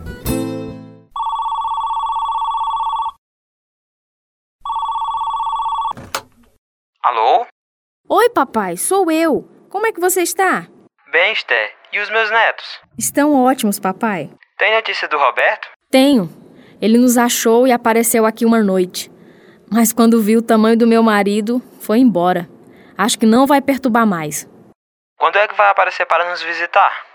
Alô? 7.01 7.47
Oi, 8.07 8.29
papai, 8.29 8.77
sou 8.77 9.09
eu. 9.09 9.50
Como 9.69 9.88
é 9.88 9.91
que 9.91 10.00
você 10.00 10.21
está? 10.21 10.67
Bem, 11.13 11.32
Esther. 11.32 11.72
E 11.91 12.00
os 12.00 12.10
meus 12.10 12.32
netos? 12.32 12.65
Estão 12.98 13.46
ótimos, 13.46 13.79
papai. 13.79 14.32
Tem 14.58 14.74
notícia 14.74 15.08
do 15.08 15.15
Roberto? 15.15 15.70
Tenho. 15.91 16.27
Ele 16.82 16.98
nos 16.98 17.20
achou 17.20 17.67
e 17.67 17.72
apareceu 17.72 18.25
aqui 18.25 18.43
uma 18.43 18.63
noite. 18.63 19.12
Mas 19.72 19.93
quando 19.93 20.20
viu 20.20 20.39
o 20.39 20.41
tamanho 20.41 20.75
do 20.75 20.88
meu 20.88 21.03
marido, 21.03 21.62
foi 21.79 22.00
embora. 22.00 22.50
Acho 22.98 23.20
que 23.20 23.27
não 23.27 23.46
vai 23.46 23.62
perturbar 23.62 24.08
mais. 24.08 24.50
Quando 25.15 25.36
é 25.36 25.48
que 25.48 25.53
vai 25.53 25.70
aparecer 25.70 26.08
para 26.08 26.32
nos 26.32 26.41
visitar? 26.41 27.05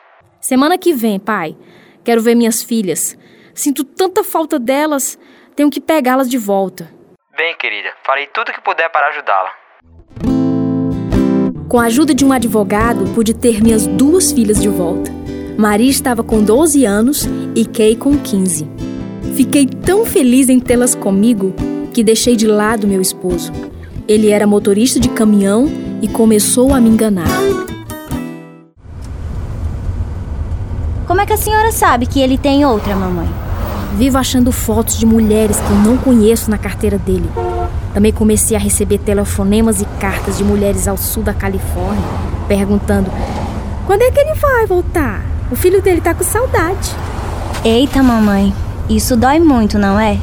Semana 0.40 0.78
que 0.78 0.94
vem, 0.94 1.18
pai. 1.18 1.56
Quero 2.04 2.22
ver 2.22 2.36
minhas 2.36 2.62
filhas. 2.62 3.18
Sinto 3.52 3.82
tanta 3.82 4.22
falta 4.22 4.60
delas, 4.60 5.18
tenho 5.56 5.72
que 5.72 5.80
pegá-las 5.80 6.30
de 6.30 6.38
volta. 6.38 6.88
Bem, 7.36 7.52
querida, 7.56 7.92
farei 8.04 8.28
tudo 8.28 8.50
o 8.50 8.54
que 8.54 8.60
puder 8.60 8.88
para 8.90 9.08
ajudá-la. 9.08 9.52
Com 11.68 11.78
a 11.78 11.84
ajuda 11.84 12.14
de 12.14 12.24
um 12.24 12.32
advogado, 12.32 13.04
pude 13.14 13.34
ter 13.34 13.62
minhas 13.62 13.86
duas 13.86 14.32
filhas 14.32 14.58
de 14.58 14.70
volta. 14.70 15.12
Maria 15.58 15.90
estava 15.90 16.22
com 16.22 16.42
12 16.42 16.86
anos 16.86 17.28
e 17.54 17.66
Kay 17.66 17.94
com 17.94 18.16
15. 18.16 18.66
Fiquei 19.34 19.66
tão 19.66 20.06
feliz 20.06 20.48
em 20.48 20.58
tê-las 20.58 20.94
comigo 20.94 21.54
que 21.92 22.02
deixei 22.02 22.36
de 22.36 22.46
lado 22.46 22.88
meu 22.88 23.02
esposo. 23.02 23.52
Ele 24.08 24.30
era 24.30 24.46
motorista 24.46 24.98
de 24.98 25.10
caminhão 25.10 25.70
e 26.00 26.08
começou 26.08 26.72
a 26.72 26.80
me 26.80 26.88
enganar. 26.88 27.28
Como 31.06 31.20
é 31.20 31.26
que 31.26 31.34
a 31.34 31.36
senhora 31.36 31.70
sabe 31.70 32.06
que 32.06 32.18
ele 32.18 32.38
tem 32.38 32.64
outra, 32.64 32.96
mamãe? 32.96 33.28
Vivo 33.98 34.16
achando 34.16 34.50
fotos 34.50 34.98
de 34.98 35.04
mulheres 35.04 35.58
que 35.60 35.70
eu 35.70 35.76
não 35.76 35.98
conheço 35.98 36.50
na 36.50 36.56
carteira 36.56 36.96
dele. 36.96 37.28
Também 37.98 38.12
comecei 38.12 38.56
a 38.56 38.60
receber 38.60 38.98
telefonemas 38.98 39.80
e 39.80 39.84
cartas 39.98 40.38
de 40.38 40.44
mulheres 40.44 40.86
ao 40.86 40.96
sul 40.96 41.20
da 41.20 41.34
Califórnia, 41.34 42.04
perguntando: 42.46 43.10
quando 43.88 44.02
é 44.02 44.10
que 44.12 44.20
ele 44.20 44.34
vai 44.34 44.66
voltar? 44.66 45.20
O 45.50 45.56
filho 45.56 45.82
dele 45.82 46.00
tá 46.00 46.14
com 46.14 46.22
saudade. 46.22 46.94
Eita, 47.64 48.00
mamãe, 48.00 48.54
isso 48.88 49.16
dói 49.16 49.40
muito, 49.40 49.80
não 49.80 49.98
é? 49.98 50.16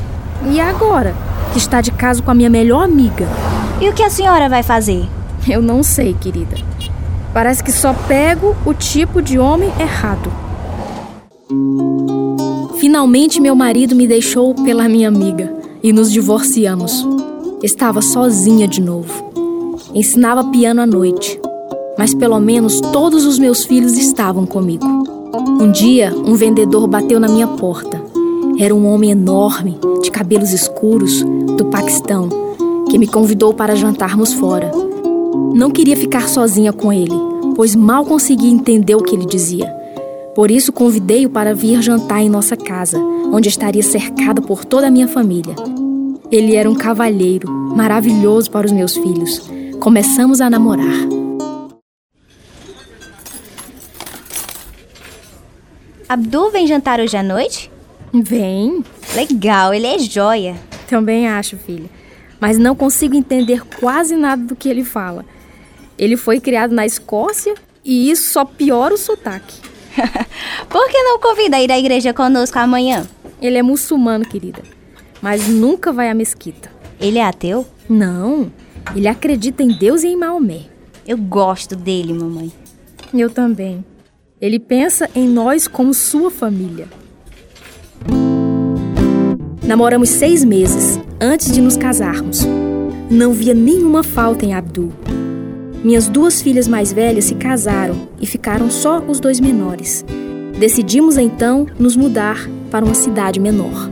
E 0.50 0.58
agora? 0.58 1.14
Que 1.52 1.58
está 1.58 1.82
de 1.82 1.92
caso 1.92 2.24
com 2.24 2.32
a 2.32 2.34
minha 2.34 2.50
melhor 2.50 2.82
amiga. 2.82 3.28
E 3.82 3.90
o 3.90 3.94
que 3.94 4.04
a 4.04 4.10
senhora 4.10 4.48
vai 4.48 4.64
fazer? 4.64 5.06
Eu 5.46 5.62
não 5.62 5.84
sei, 5.84 6.14
querida. 6.14 6.56
Parece 7.34 7.62
que 7.62 7.74
só 7.74 7.94
pego 8.08 8.56
o 8.66 8.74
tipo 8.74 9.22
de 9.22 9.38
homem 9.38 9.70
errado. 9.78 10.32
Finalmente, 12.80 13.42
meu 13.42 13.54
marido 13.54 13.94
me 13.94 14.08
deixou 14.08 14.56
pela 14.56 14.88
minha 14.88 15.10
amiga 15.10 15.54
e 15.84 15.92
nos 15.92 16.10
divorciamos. 16.10 17.06
Estava 17.66 18.00
sozinha 18.00 18.68
de 18.68 18.80
novo. 18.80 19.32
Ensinava 19.92 20.44
piano 20.52 20.82
à 20.82 20.86
noite, 20.86 21.42
mas 21.98 22.14
pelo 22.14 22.40
menos 22.40 22.80
todos 22.80 23.26
os 23.26 23.40
meus 23.40 23.66
filhos 23.66 23.98
estavam 23.98 24.46
comigo. 24.46 24.86
Um 25.60 25.72
dia, 25.72 26.14
um 26.16 26.36
vendedor 26.36 26.86
bateu 26.86 27.20
na 27.20 27.28
minha 27.28 27.48
porta. 27.48 28.00
Era 28.60 28.76
um 28.76 28.86
homem 28.86 29.10
enorme, 29.10 29.80
de 30.04 30.12
cabelos 30.12 30.52
escuros, 30.52 31.24
do 31.58 31.66
Paquistão, 31.66 32.30
que 32.92 33.00
me 33.00 33.08
convidou 33.08 33.52
para 33.52 33.76
jantarmos 33.76 34.32
fora. 34.32 34.72
Não 35.56 35.72
queria 35.72 35.98
ficar 35.98 36.30
sozinha 36.30 36.72
com 36.72 36.94
ele, 36.94 37.16
pois 37.56 37.76
mal 37.76 38.06
conseguia 38.06 38.52
entender 38.52 38.94
o 38.94 39.02
que 39.02 39.16
ele 39.16 39.26
dizia. 39.26 39.76
Por 40.36 40.52
isso, 40.52 40.72
convidei-o 40.72 41.32
para 41.32 41.56
vir 41.56 41.82
jantar 41.82 42.22
em 42.22 42.30
nossa 42.30 42.56
casa, 42.56 43.00
onde 43.34 43.50
estaria 43.50 43.82
cercada 43.82 44.40
por 44.40 44.64
toda 44.64 44.86
a 44.86 44.92
minha 44.92 45.08
família. 45.08 45.56
Ele 46.36 46.54
era 46.54 46.70
um 46.70 46.76
cavalheiro, 46.76 47.50
maravilhoso 47.50 48.52
para 48.52 48.66
os 48.66 48.72
meus 48.74 48.94
filhos. 48.94 49.50
Começamos 49.80 50.42
a 50.42 50.50
namorar. 50.50 51.08
Abdu 56.10 56.52
vem 56.52 56.68
jantar 56.68 57.00
hoje 57.00 57.16
à 57.16 57.24
noite? 57.24 57.72
Vem. 58.14 58.84
Legal, 59.16 59.74
ele 59.74 59.88
é 59.88 59.98
joia. 59.98 60.58
Também 60.90 61.26
acho, 61.26 61.56
filha. 61.56 61.90
Mas 62.38 62.58
não 62.58 62.76
consigo 62.76 63.16
entender 63.16 63.64
quase 63.80 64.18
nada 64.18 64.44
do 64.44 64.58
que 64.58 64.68
ele 64.68 64.84
fala. 64.84 65.24
Ele 65.98 66.18
foi 66.18 66.42
criado 66.42 66.76
na 66.76 66.86
Escócia 66.86 67.56
e 67.82 68.12
isso 68.12 68.34
só 68.34 68.44
piora 68.44 68.94
o 68.94 68.98
sotaque. 68.98 69.56
Por 70.68 70.90
que 70.90 71.02
não 71.02 71.18
convida 71.18 71.56
a 71.56 71.62
ir 71.62 71.72
à 71.72 71.80
igreja 71.80 72.14
conosco 72.14 72.60
amanhã? 72.60 73.08
Ele 73.42 73.58
é 73.58 73.64
muçulmano, 73.64 74.26
querida 74.26 74.75
mas 75.22 75.48
nunca 75.48 75.92
vai 75.92 76.10
à 76.10 76.14
mesquita. 76.14 76.70
Ele 77.00 77.18
é 77.18 77.26
ateu? 77.26 77.66
Não, 77.90 78.52
ele 78.96 79.08
acredita 79.08 79.64
em 79.64 79.78
Deus 79.78 80.04
e 80.04 80.08
em 80.08 80.18
Maomé. 80.18 80.62
Eu 81.08 81.18
gosto 81.18 81.76
dele, 81.76 82.14
mamãe. 82.14 82.52
Eu 83.14 83.30
também. 83.30 83.84
Ele 84.42 84.60
pensa 84.60 85.10
em 85.16 85.28
nós 85.28 85.68
como 85.68 85.94
sua 85.94 86.30
família. 86.30 86.88
Namoramos 89.66 90.10
seis 90.10 90.44
meses 90.44 91.00
antes 91.20 91.52
de 91.52 91.62
nos 91.62 91.78
casarmos. 91.78 92.46
Não 93.10 93.34
via 93.34 93.54
nenhuma 93.54 94.04
falta 94.04 94.46
em 94.46 94.54
Abdul. 94.54 94.92
Minhas 95.84 96.08
duas 96.08 96.42
filhas 96.42 96.68
mais 96.68 96.92
velhas 96.92 97.26
se 97.26 97.36
casaram 97.36 98.08
e 98.20 98.26
ficaram 98.26 98.70
só 98.70 99.00
os 99.00 99.20
dois 99.20 99.40
menores. 99.40 100.04
Decidimos 100.60 101.18
então 101.18 101.68
nos 101.78 101.96
mudar 101.96 102.50
para 102.72 102.84
uma 102.84 102.96
cidade 102.96 103.40
menor. 103.40 103.90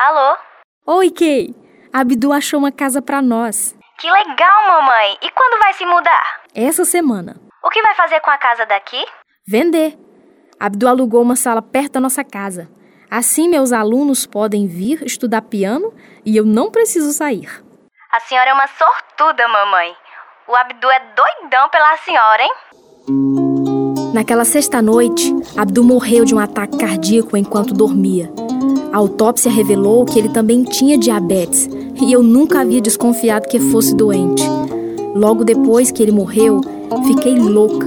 Alô? 0.00 0.34
Oi, 0.86 1.10
Kay. 1.10 1.54
Abdu 1.92 2.32
achou 2.32 2.58
uma 2.58 2.72
casa 2.72 3.02
para 3.02 3.20
nós. 3.20 3.76
Que 3.98 4.10
legal, 4.10 4.66
mamãe. 4.66 5.18
E 5.20 5.30
quando 5.30 5.60
vai 5.62 5.74
se 5.74 5.84
mudar? 5.84 6.40
Essa 6.54 6.86
semana. 6.86 7.36
O 7.62 7.68
que 7.68 7.82
vai 7.82 7.94
fazer 7.94 8.18
com 8.20 8.30
a 8.30 8.38
casa 8.38 8.64
daqui? 8.64 9.04
Vender. 9.46 9.98
Abdu 10.58 10.88
alugou 10.88 11.20
uma 11.20 11.36
sala 11.36 11.60
perto 11.60 11.92
da 11.92 12.00
nossa 12.00 12.24
casa. 12.24 12.70
Assim, 13.10 13.46
meus 13.46 13.72
alunos 13.72 14.24
podem 14.24 14.66
vir 14.66 15.02
estudar 15.04 15.42
piano 15.42 15.92
e 16.24 16.34
eu 16.34 16.46
não 16.46 16.70
preciso 16.70 17.12
sair. 17.12 17.62
A 18.10 18.20
senhora 18.20 18.48
é 18.48 18.54
uma 18.54 18.68
sortuda, 18.68 19.46
mamãe. 19.48 19.94
O 20.48 20.56
Abdu 20.56 20.90
é 20.90 21.00
doidão 21.14 21.68
pela 21.68 21.98
senhora, 21.98 22.42
hein? 22.42 22.52
Naquela 24.14 24.46
sexta-noite, 24.46 25.30
Abdu 25.58 25.84
morreu 25.84 26.24
de 26.24 26.34
um 26.34 26.38
ataque 26.38 26.78
cardíaco 26.78 27.36
enquanto 27.36 27.74
dormia. 27.74 28.32
A 28.92 28.98
autópsia 28.98 29.50
revelou 29.50 30.04
que 30.04 30.18
ele 30.18 30.28
também 30.28 30.64
tinha 30.64 30.98
diabetes 30.98 31.68
e 32.02 32.12
eu 32.12 32.22
nunca 32.22 32.60
havia 32.60 32.80
desconfiado 32.80 33.46
que 33.48 33.60
fosse 33.60 33.94
doente. 33.94 34.42
Logo 35.14 35.44
depois 35.44 35.90
que 35.92 36.02
ele 36.02 36.10
morreu, 36.10 36.60
fiquei 37.06 37.38
louca. 37.38 37.86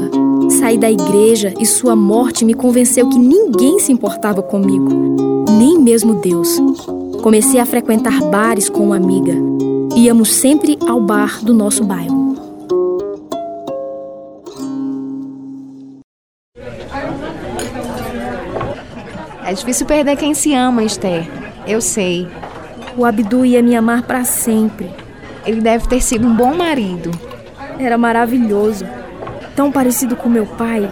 Saí 0.59 0.77
da 0.77 0.89
igreja 0.89 1.53
e 1.59 1.65
sua 1.65 1.95
morte 1.95 2.45
me 2.45 2.53
convenceu 2.53 3.09
que 3.09 3.19
ninguém 3.19 3.79
se 3.79 3.91
importava 3.91 4.41
comigo, 4.41 4.89
nem 5.57 5.77
mesmo 5.77 6.15
Deus. 6.15 6.57
Comecei 7.21 7.59
a 7.59 7.65
frequentar 7.65 8.21
bares 8.29 8.69
com 8.69 8.85
uma 8.85 8.95
amiga. 8.95 9.33
Íamos 9.95 10.33
sempre 10.33 10.77
ao 10.87 11.01
bar 11.01 11.43
do 11.43 11.53
nosso 11.53 11.83
bairro. 11.83 12.22
É 19.53 19.55
difícil 19.55 19.85
perder 19.85 20.17
quem 20.17 20.33
se 20.33 20.51
ama, 20.55 20.83
Esther. 20.83 21.29
Eu 21.67 21.79
sei. 21.79 22.27
O 22.97 23.05
Abdu 23.05 23.45
ia 23.45 23.61
me 23.61 23.75
amar 23.75 24.01
para 24.01 24.25
sempre. 24.25 24.89
Ele 25.45 25.61
deve 25.61 25.87
ter 25.87 26.01
sido 26.01 26.27
um 26.27 26.35
bom 26.35 26.55
marido. 26.55 27.11
Era 27.77 27.95
maravilhoso. 27.95 28.83
Tão 29.55 29.71
parecido 29.71 30.15
com 30.15 30.27
meu 30.27 30.47
pai. 30.47 30.91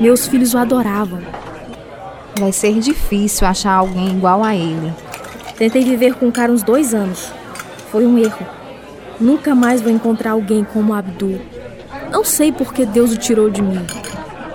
Meus 0.00 0.26
filhos 0.26 0.54
o 0.54 0.58
adoravam. 0.58 1.20
Vai 2.36 2.50
ser 2.50 2.76
difícil 2.80 3.46
achar 3.46 3.74
alguém 3.74 4.08
igual 4.08 4.42
a 4.42 4.56
ele. 4.56 4.92
Tentei 5.56 5.84
viver 5.84 6.14
com 6.14 6.26
o 6.26 6.32
cara 6.32 6.50
uns 6.50 6.64
dois 6.64 6.92
anos. 6.92 7.32
Foi 7.92 8.04
um 8.04 8.18
erro. 8.18 8.44
Nunca 9.20 9.54
mais 9.54 9.80
vou 9.80 9.92
encontrar 9.92 10.32
alguém 10.32 10.64
como 10.64 10.92
Abdul. 10.92 11.40
Não 12.10 12.24
sei 12.24 12.50
por 12.50 12.74
que 12.74 12.84
Deus 12.84 13.12
o 13.12 13.16
tirou 13.16 13.48
de 13.48 13.62
mim. 13.62 13.86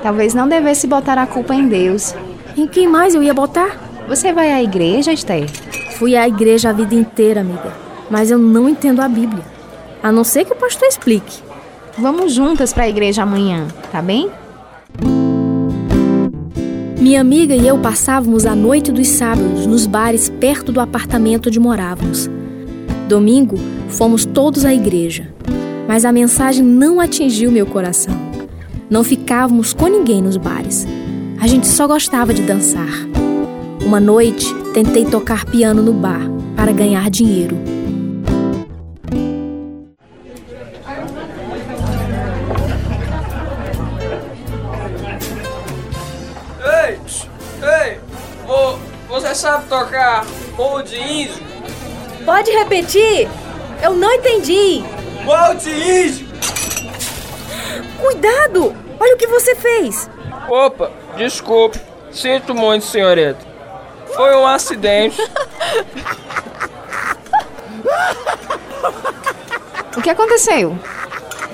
Talvez 0.02 0.34
não 0.34 0.46
devesse 0.46 0.86
botar 0.88 1.18
a 1.18 1.26
culpa 1.26 1.56
em 1.56 1.70
Deus. 1.70 2.14
Em 2.56 2.68
quem 2.68 2.88
mais 2.88 3.16
eu 3.16 3.24
ia 3.24 3.34
botar? 3.34 4.06
Você 4.08 4.32
vai 4.32 4.52
à 4.52 4.62
igreja, 4.62 5.12
Esther? 5.12 5.50
Fui 5.98 6.16
à 6.16 6.28
igreja 6.28 6.70
a 6.70 6.74
vida 6.74 6.94
inteira, 6.94 7.42
amiga. 7.42 7.74
Mas 8.12 8.30
eu 8.30 8.38
não 8.38 8.70
entendo 8.70 9.02
a 9.02 9.08
Bíblia. 9.08 9.44
A 10.04 10.12
não 10.12 10.24
ser 10.24 10.46
que 10.46 10.54
o 10.54 10.56
pastor 10.56 10.88
explique. 10.88 11.42
Vamos 11.98 12.34
juntas 12.34 12.72
para 12.72 12.84
a 12.84 12.90
igreja 12.90 13.24
amanhã, 13.24 13.68
tá 13.92 14.02
bem? 14.02 14.30
Minha 17.00 17.22
amiga 17.22 17.56
e 17.56 17.68
eu 17.68 17.80
passávamos 17.80 18.46
a 18.46 18.56
noite 18.56 18.92
dos 18.92 19.08
sábados 19.08 19.66
nos 19.66 19.88
bares 19.88 20.30
perto 20.30 20.72
do 20.72 20.80
apartamento 20.80 21.48
onde 21.48 21.60
morávamos. 21.60 22.30
Domingo, 23.10 23.58
fomos 23.90 24.26
todos 24.26 24.64
à 24.64 24.74
igreja. 24.74 25.28
Mas 25.88 26.06
a 26.06 26.12
mensagem 26.12 26.64
não 26.64 27.02
atingiu 27.02 27.52
meu 27.52 27.66
coração. 27.66 28.16
Não 28.90 29.04
ficávamos 29.04 29.74
com 29.74 29.88
ninguém 29.88 30.22
nos 30.22 30.38
bares. 30.38 30.88
A 31.44 31.48
gente 31.48 31.68
só 31.68 31.86
gostava 31.86 32.34
de 32.34 32.42
dançar. 32.42 32.88
Uma 33.86 34.00
noite, 34.00 34.46
tentei 34.74 35.06
tocar 35.06 35.44
piano 35.44 35.82
no 35.82 35.92
bar 35.92 36.22
para 36.56 36.72
ganhar 36.72 37.10
dinheiro. 37.10 37.58
Ei, 46.64 46.98
ei, 47.62 48.00
vo, 48.48 48.80
você 49.10 49.36
sabe 49.36 49.68
tocar 49.68 50.26
Old 50.58 50.96
Índio? 50.96 51.44
Pode 52.24 52.52
repetir? 52.52 53.28
Eu 53.82 53.94
não 53.96 54.14
entendi. 54.14 54.82
Old 55.28 55.70
Índio! 55.70 56.26
Cuidado! 58.00 58.74
Olha 58.98 59.16
o 59.16 59.18
que 59.18 59.28
você 59.28 59.54
fez. 59.56 60.10
Opa, 60.50 61.03
desculpe. 61.18 61.80
Sinto 62.12 62.54
muito, 62.54 62.86
senhorita. 62.86 63.40
Foi 64.16 64.36
um 64.36 64.46
acidente. 64.46 65.20
O 69.98 70.02
que 70.02 70.10
aconteceu? 70.10 70.78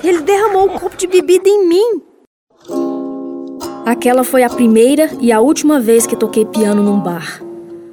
Ele 0.02 0.20
derramou 0.22 0.64
um 0.64 0.78
copo 0.78 0.96
de 0.96 1.06
bebida 1.06 1.48
em 1.48 1.66
mim. 1.66 2.02
Aquela 3.84 4.24
foi 4.24 4.42
a 4.42 4.50
primeira 4.50 5.10
e 5.20 5.32
a 5.32 5.40
última 5.40 5.80
vez 5.80 6.06
que 6.06 6.16
toquei 6.16 6.44
piano 6.44 6.82
num 6.82 7.00
bar. 7.00 7.42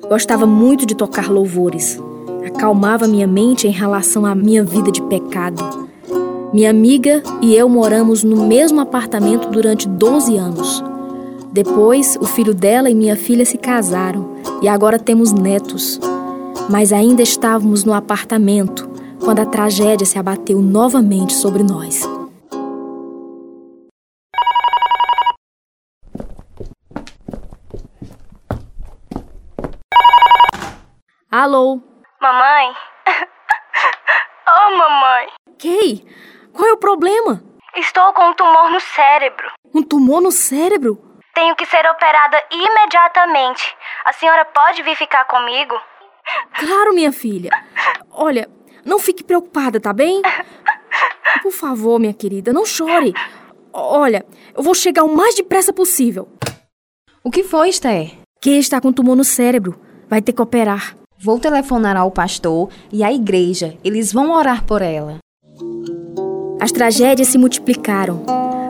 Gostava 0.08 0.46
muito 0.46 0.86
de 0.86 0.96
tocar 0.96 1.30
louvores. 1.30 2.00
Acalmava 2.46 3.08
minha 3.08 3.28
mente 3.28 3.68
em 3.68 3.72
relação 3.72 4.26
à 4.26 4.34
minha 4.34 4.64
vida 4.64 4.92
de 4.92 5.02
pecado. 5.02 5.88
Minha 6.54 6.70
amiga 6.70 7.22
e 7.42 7.56
eu 7.56 7.68
moramos 7.68 8.24
no 8.24 8.46
mesmo 8.46 8.80
apartamento 8.80 9.50
durante 9.50 9.88
12 9.88 10.38
anos. 10.38 10.84
Depois, 11.52 12.18
o 12.18 12.26
filho 12.26 12.54
dela 12.54 12.90
e 12.90 12.96
minha 12.96 13.16
filha 13.16 13.46
se 13.46 13.58
casaram 13.58 14.36
e 14.62 14.68
agora 14.68 15.00
temos 15.00 15.32
netos. 15.32 16.00
Mas 16.70 16.92
ainda 16.92 17.22
estávamos 17.22 17.84
no 17.84 17.94
apartamento 17.94 18.90
quando 19.24 19.40
a 19.40 19.46
tragédia 19.46 20.06
se 20.06 20.20
abateu 20.20 20.62
novamente 20.62 21.34
sobre 21.34 21.64
nós. 21.64 22.02
Alô? 31.32 31.80
Mamãe? 32.22 32.74
oh, 34.48 34.78
mamãe. 34.78 35.28
Kay, 35.60 36.06
qual 36.52 36.68
é 36.68 36.74
o 36.74 36.78
problema? 36.78 37.44
Estou 37.76 38.12
com 38.14 38.30
um 38.30 38.34
tumor 38.34 38.72
no 38.72 38.80
cérebro. 38.80 39.52
Um 39.74 39.84
tumor 39.84 40.22
no 40.22 40.32
cérebro? 40.32 41.07
Tenho 41.38 41.56
que 41.56 41.68
ser 41.68 41.86
operada 41.88 42.36
imediatamente. 42.52 43.62
A 44.04 44.12
senhora 44.12 44.44
pode 44.44 44.82
vir 44.82 44.96
ficar 44.96 45.24
comigo? 45.26 45.76
Claro, 46.58 46.96
minha 46.96 47.12
filha. 47.12 47.52
Olha, 48.10 48.50
não 48.84 48.98
fique 48.98 49.24
preocupada, 49.24 49.80
tá 49.80 49.94
bem? 49.94 50.20
Por 51.44 51.52
favor, 51.52 52.00
minha 52.00 52.12
querida, 52.12 52.52
não 52.52 52.66
chore. 52.66 53.14
Olha, 53.72 54.26
eu 54.56 54.64
vou 54.64 54.74
chegar 54.74 55.04
o 55.04 55.16
mais 55.16 55.36
depressa 55.36 55.72
possível. 55.72 56.28
O 57.24 57.30
que 57.30 57.44
foi, 57.44 57.70
Esther? 57.70 58.14
Kay 58.42 58.58
está 58.58 58.82
com 58.82 58.92
tumor 58.92 59.16
no 59.16 59.24
cérebro. 59.24 59.80
Vai 60.10 60.24
ter 60.24 60.34
que 60.34 60.42
operar. 60.42 60.98
Vou 61.20 61.40
telefonar 61.40 61.96
ao 61.96 62.10
pastor 62.10 62.72
e 62.92 63.04
à 63.04 63.14
igreja. 63.14 63.78
Eles 63.84 64.12
vão 64.12 64.32
orar 64.32 64.66
por 64.66 64.82
ela. 64.82 65.20
As 66.60 66.72
tragédias 66.72 67.28
se 67.28 67.38
multiplicaram. 67.38 68.26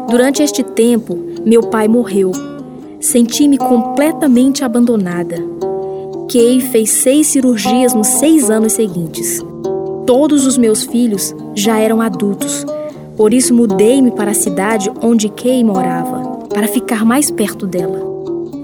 Durante 0.10 0.44
este 0.44 0.64
tempo, 0.64 1.16
meu 1.46 1.70
pai 1.70 1.88
morreu. 1.88 2.57
Senti-me 3.00 3.58
completamente 3.58 4.64
abandonada. 4.64 5.38
Kay 6.32 6.62
fez 6.62 6.90
seis 6.90 7.28
cirurgias 7.28 7.94
nos 7.94 8.08
seis 8.08 8.50
anos 8.50 8.74
seguintes. 8.74 9.44
todos 10.08 10.46
os 10.46 10.58
meus 10.58 10.86
filhos 10.86 11.36
já 11.54 11.78
eram 11.78 12.02
adultos. 12.02 12.66
Por 13.18 13.34
isso 13.34 13.54
mudei-me 13.54 14.10
para 14.12 14.32
a 14.32 14.34
cidade 14.34 14.90
onde 15.04 15.28
Kay 15.28 15.64
morava, 15.64 16.48
para 16.48 16.68
ficar 16.68 17.04
mais 17.04 17.30
perto 17.30 17.68
dela. 17.68 18.00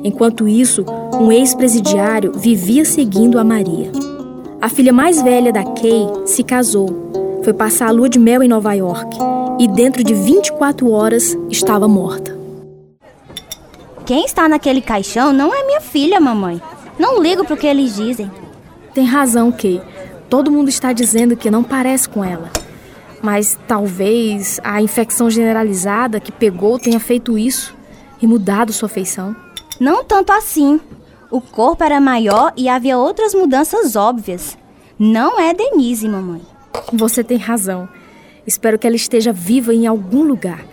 Enquanto 0.06 0.48
isso, 0.48 0.86
um 1.19 1.32
ex-presidiário 1.32 2.32
vivia 2.34 2.86
seguindo 2.86 3.38
a 3.38 3.43
Maria. 3.43 3.91
A 4.62 4.69
filha 4.69 4.93
mais 4.93 5.22
velha 5.22 5.52
da 5.52 5.63
Kay 5.63 6.08
se 6.26 6.43
casou, 6.43 7.12
foi 7.43 7.54
passar 7.54 7.89
a 7.89 7.91
lua 7.91 8.08
de 8.08 8.19
mel 8.19 8.41
em 8.41 8.48
Nova 8.48 8.74
York 8.74 9.17
e 9.60 9.67
dentro 9.67 10.02
de 10.02 10.13
24 10.13 10.89
horas 10.89 11.38
estava 11.50 11.88
morta. 11.88 12.42
Quem 14.06 14.26
está 14.26 14.50
naquele 14.50 14.82
caixão 14.82 15.32
não 15.32 15.54
é 15.54 15.66
minha 15.66 15.80
filha, 15.80 16.20
mamãe. 16.20 16.62
Não 17.00 17.22
ligo 17.22 17.46
pro 17.46 17.56
que 17.56 17.66
eles 17.66 17.96
dizem. 17.96 18.30
Tem 18.94 19.06
razão, 19.06 19.52
Kay. 19.52 19.82
Todo 20.30 20.52
mundo 20.52 20.68
está 20.68 20.92
dizendo 20.92 21.38
que 21.38 21.50
não 21.50 21.63
parece 21.63 22.10
com 22.10 22.24
ela. 22.24 22.52
Mas 23.22 23.58
talvez 23.66 24.60
a 24.62 24.82
infecção 24.82 25.30
generalizada 25.30 26.20
que 26.20 26.32
pegou 26.32 26.78
tenha 26.78 27.00
feito 27.00 27.38
isso 27.38 27.74
e 28.22 28.28
mudado 28.28 28.74
sua 28.74 28.89
feição. 28.89 29.34
Não 29.80 30.04
tanto 30.04 30.34
assim. 30.34 30.82
O 31.32 31.39
corpo 31.39 31.84
era 31.84 32.02
maior 32.02 32.52
e 32.58 32.68
havia 32.68 32.98
outras 32.98 33.34
mudanças 33.34 33.96
óbvias. 33.96 34.58
Não 35.00 35.39
é 35.39 35.54
Denise, 35.54 36.10
mamãe. 36.10 36.42
Você 36.92 37.24
tem 37.24 37.38
razão. 37.38 37.88
Espero 38.46 38.78
que 38.78 38.86
ela 38.86 38.98
esteja 38.98 39.32
viva 39.32 39.74
em 39.74 39.88
algum 39.88 40.24
lugar. 40.24 40.66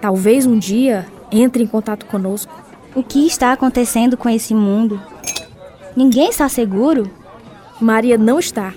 Talvez 0.00 0.44
um 0.44 0.58
dia 0.58 1.06
entre 1.30 1.62
em 1.62 1.66
contato 1.66 2.06
conosco. 2.06 2.52
O 2.94 3.02
que 3.02 3.26
está 3.26 3.52
acontecendo 3.52 4.16
com 4.16 4.28
esse 4.28 4.54
mundo? 4.54 5.00
Ninguém 5.96 6.28
está 6.28 6.48
seguro? 6.48 7.10
Maria 7.80 8.18
não 8.18 8.38
está. 8.38 8.72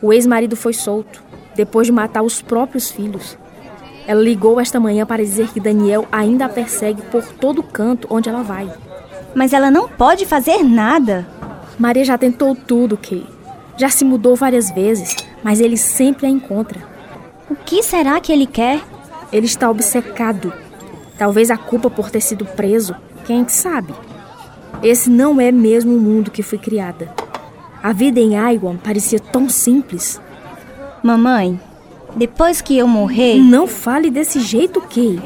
O 0.00 0.12
ex-marido 0.12 0.56
foi 0.56 0.72
solto 0.72 1.22
depois 1.54 1.86
de 1.86 1.92
matar 1.92 2.22
os 2.22 2.40
próprios 2.40 2.90
filhos. 2.90 3.36
Ela 4.06 4.20
ligou 4.20 4.60
esta 4.60 4.80
manhã 4.80 5.06
para 5.06 5.22
dizer 5.22 5.48
que 5.48 5.60
Daniel 5.60 6.06
ainda 6.10 6.46
a 6.46 6.48
persegue 6.48 7.02
por 7.02 7.24
todo 7.24 7.62
canto 7.62 8.08
onde 8.10 8.28
ela 8.28 8.42
vai. 8.42 8.72
Mas 9.34 9.52
ela 9.52 9.70
não 9.70 9.88
pode 9.88 10.26
fazer 10.26 10.62
nada. 10.62 11.26
Maria 11.78 12.04
já 12.04 12.18
tentou 12.18 12.54
tudo, 12.54 12.96
Kay. 12.96 13.24
Já 13.76 13.88
se 13.88 14.04
mudou 14.04 14.36
várias 14.36 14.70
vezes, 14.70 15.16
mas 15.42 15.60
ele 15.60 15.76
sempre 15.76 16.26
a 16.26 16.30
encontra. 16.30 16.80
O 17.48 17.54
que 17.54 17.82
será 17.82 18.20
que 18.20 18.32
ele 18.32 18.46
quer? 18.46 18.80
Ele 19.32 19.46
está 19.46 19.70
obcecado. 19.70 20.52
Talvez 21.22 21.52
a 21.52 21.56
culpa 21.56 21.88
por 21.88 22.10
ter 22.10 22.20
sido 22.20 22.44
preso, 22.44 22.96
quem 23.24 23.46
sabe? 23.46 23.94
Esse 24.82 25.08
não 25.08 25.40
é 25.40 25.52
mesmo 25.52 25.94
o 25.94 26.00
mundo 26.00 26.32
que 26.32 26.42
fui 26.42 26.58
criada. 26.58 27.14
A 27.80 27.92
vida 27.92 28.18
em 28.18 28.36
Aiwan 28.36 28.76
parecia 28.76 29.20
tão 29.20 29.48
simples. 29.48 30.20
Mamãe, 31.00 31.60
depois 32.16 32.60
que 32.60 32.76
eu 32.76 32.88
morrer. 32.88 33.36
Não 33.36 33.68
fale 33.68 34.10
desse 34.10 34.40
jeito, 34.40 34.80
Kay. 34.80 35.20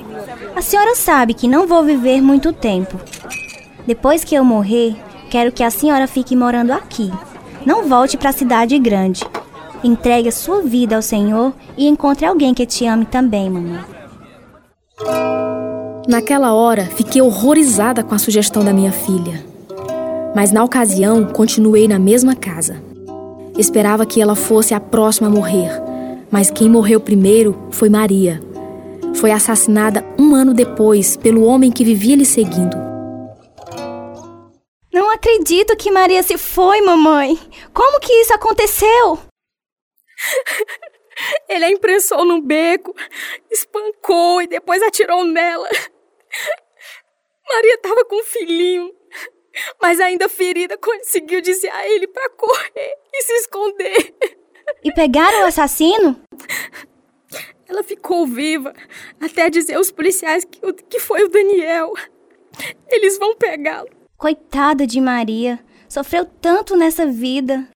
A 0.55 0.61
senhora 0.61 0.95
sabe 0.95 1.33
que 1.33 1.49
não 1.49 1.67
vou 1.67 1.83
viver 1.83 2.21
muito 2.21 2.53
tempo. 2.53 3.01
Depois 3.87 4.23
que 4.23 4.35
eu 4.35 4.45
morrer, 4.45 4.97
quero 5.31 5.51
que 5.51 5.63
a 5.63 5.71
senhora 5.71 6.07
fique 6.07 6.37
morando 6.37 6.73
aqui. 6.73 7.11
Não 7.65 7.89
volte 7.89 8.19
para 8.19 8.29
a 8.29 8.35
cidade 8.35 8.79
grande. 8.79 9.25
Entregue 9.83 10.29
a 10.29 10.33
sua 10.33 10.61
vida 10.61 10.95
ao 10.95 11.01
Senhor 11.01 11.55
e 11.75 11.89
encontre 11.89 12.27
alguém 12.27 12.53
que 12.53 12.67
te 12.67 12.85
ame 12.85 13.07
também, 13.07 13.49
mamãe. 13.49 13.83
Naquela 16.07 16.53
hora, 16.53 16.87
fiquei 16.87 17.21
horrorizada 17.21 18.05
com 18.05 18.15
a 18.15 18.19
sugestão 18.19 18.65
da 18.65 18.73
minha 18.73 18.93
filha. 18.93 19.45
Mas 20.37 20.53
na 20.53 20.63
ocasião, 20.63 21.25
continuei 21.25 21.89
na 21.89 21.99
mesma 21.99 22.37
casa. 22.37 22.81
Esperava 23.59 24.07
que 24.07 24.21
ela 24.21 24.37
fosse 24.37 24.73
a 24.73 24.79
próxima 24.79 25.27
a 25.27 25.31
morrer, 25.31 25.71
mas 26.31 26.49
quem 26.49 26.71
morreu 26.71 27.01
primeiro 27.01 27.59
foi 27.73 27.89
Maria. 27.89 28.41
Foi 29.17 29.33
assassinada 29.33 30.05
um 30.17 30.33
ano 30.33 30.55
depois 30.55 31.17
pelo 31.17 31.43
homem 31.43 31.73
que 31.73 31.83
vivia 31.83 32.15
lhe 32.15 32.25
seguindo. 32.25 32.77
Não 34.93 35.11
acredito 35.11 35.77
que 35.77 35.91
Maria 35.91 36.23
se 36.23 36.39
foi, 36.39 36.83
mamãe. 36.83 37.37
Como 37.75 37.99
que 37.99 38.13
isso 38.13 38.33
aconteceu? 38.33 39.19
Ele 41.49 41.65
a 41.65 41.71
imprensou 41.71 42.25
num 42.25 42.41
beco, 42.41 42.95
espancou 43.51 44.41
e 44.43 44.47
depois 44.47 44.81
atirou 44.83 45.25
nela. 45.25 45.69
Maria 47.49 47.75
estava 47.75 48.05
com 48.05 48.21
um 48.21 48.25
filhinho 48.25 48.95
mas 49.81 50.01
ainda 50.01 50.29
ferida 50.29 50.77
conseguiu 50.77 51.41
dizer 51.41 51.71
a 51.71 51.89
ele 51.89 52.07
para 52.07 52.29
correr 52.31 52.99
e 53.13 53.23
se 53.23 53.33
esconder. 53.35 54.15
E 54.85 54.93
pegaram 54.93 55.43
o 55.43 55.47
assassino? 55.47 56.21
Ela 57.69 57.83
ficou 57.83 58.27
viva 58.27 58.75
até 59.21 59.51
dizer 59.51 59.75
aos 59.75 59.91
policiais 59.91 60.45
que, 60.45 60.61
que 60.89 61.01
foi 61.01 61.25
o 61.25 61.29
Daniel. 61.29 61.93
Eles 62.89 63.19
vão 63.19 63.35
pegá-lo. 63.37 63.89
Coitada 64.17 64.87
de 64.87 65.01
Maria. 65.01 65.59
Sofreu 65.89 66.25
tanto 66.25 66.77
nessa 66.77 67.07
vida. 67.07 67.69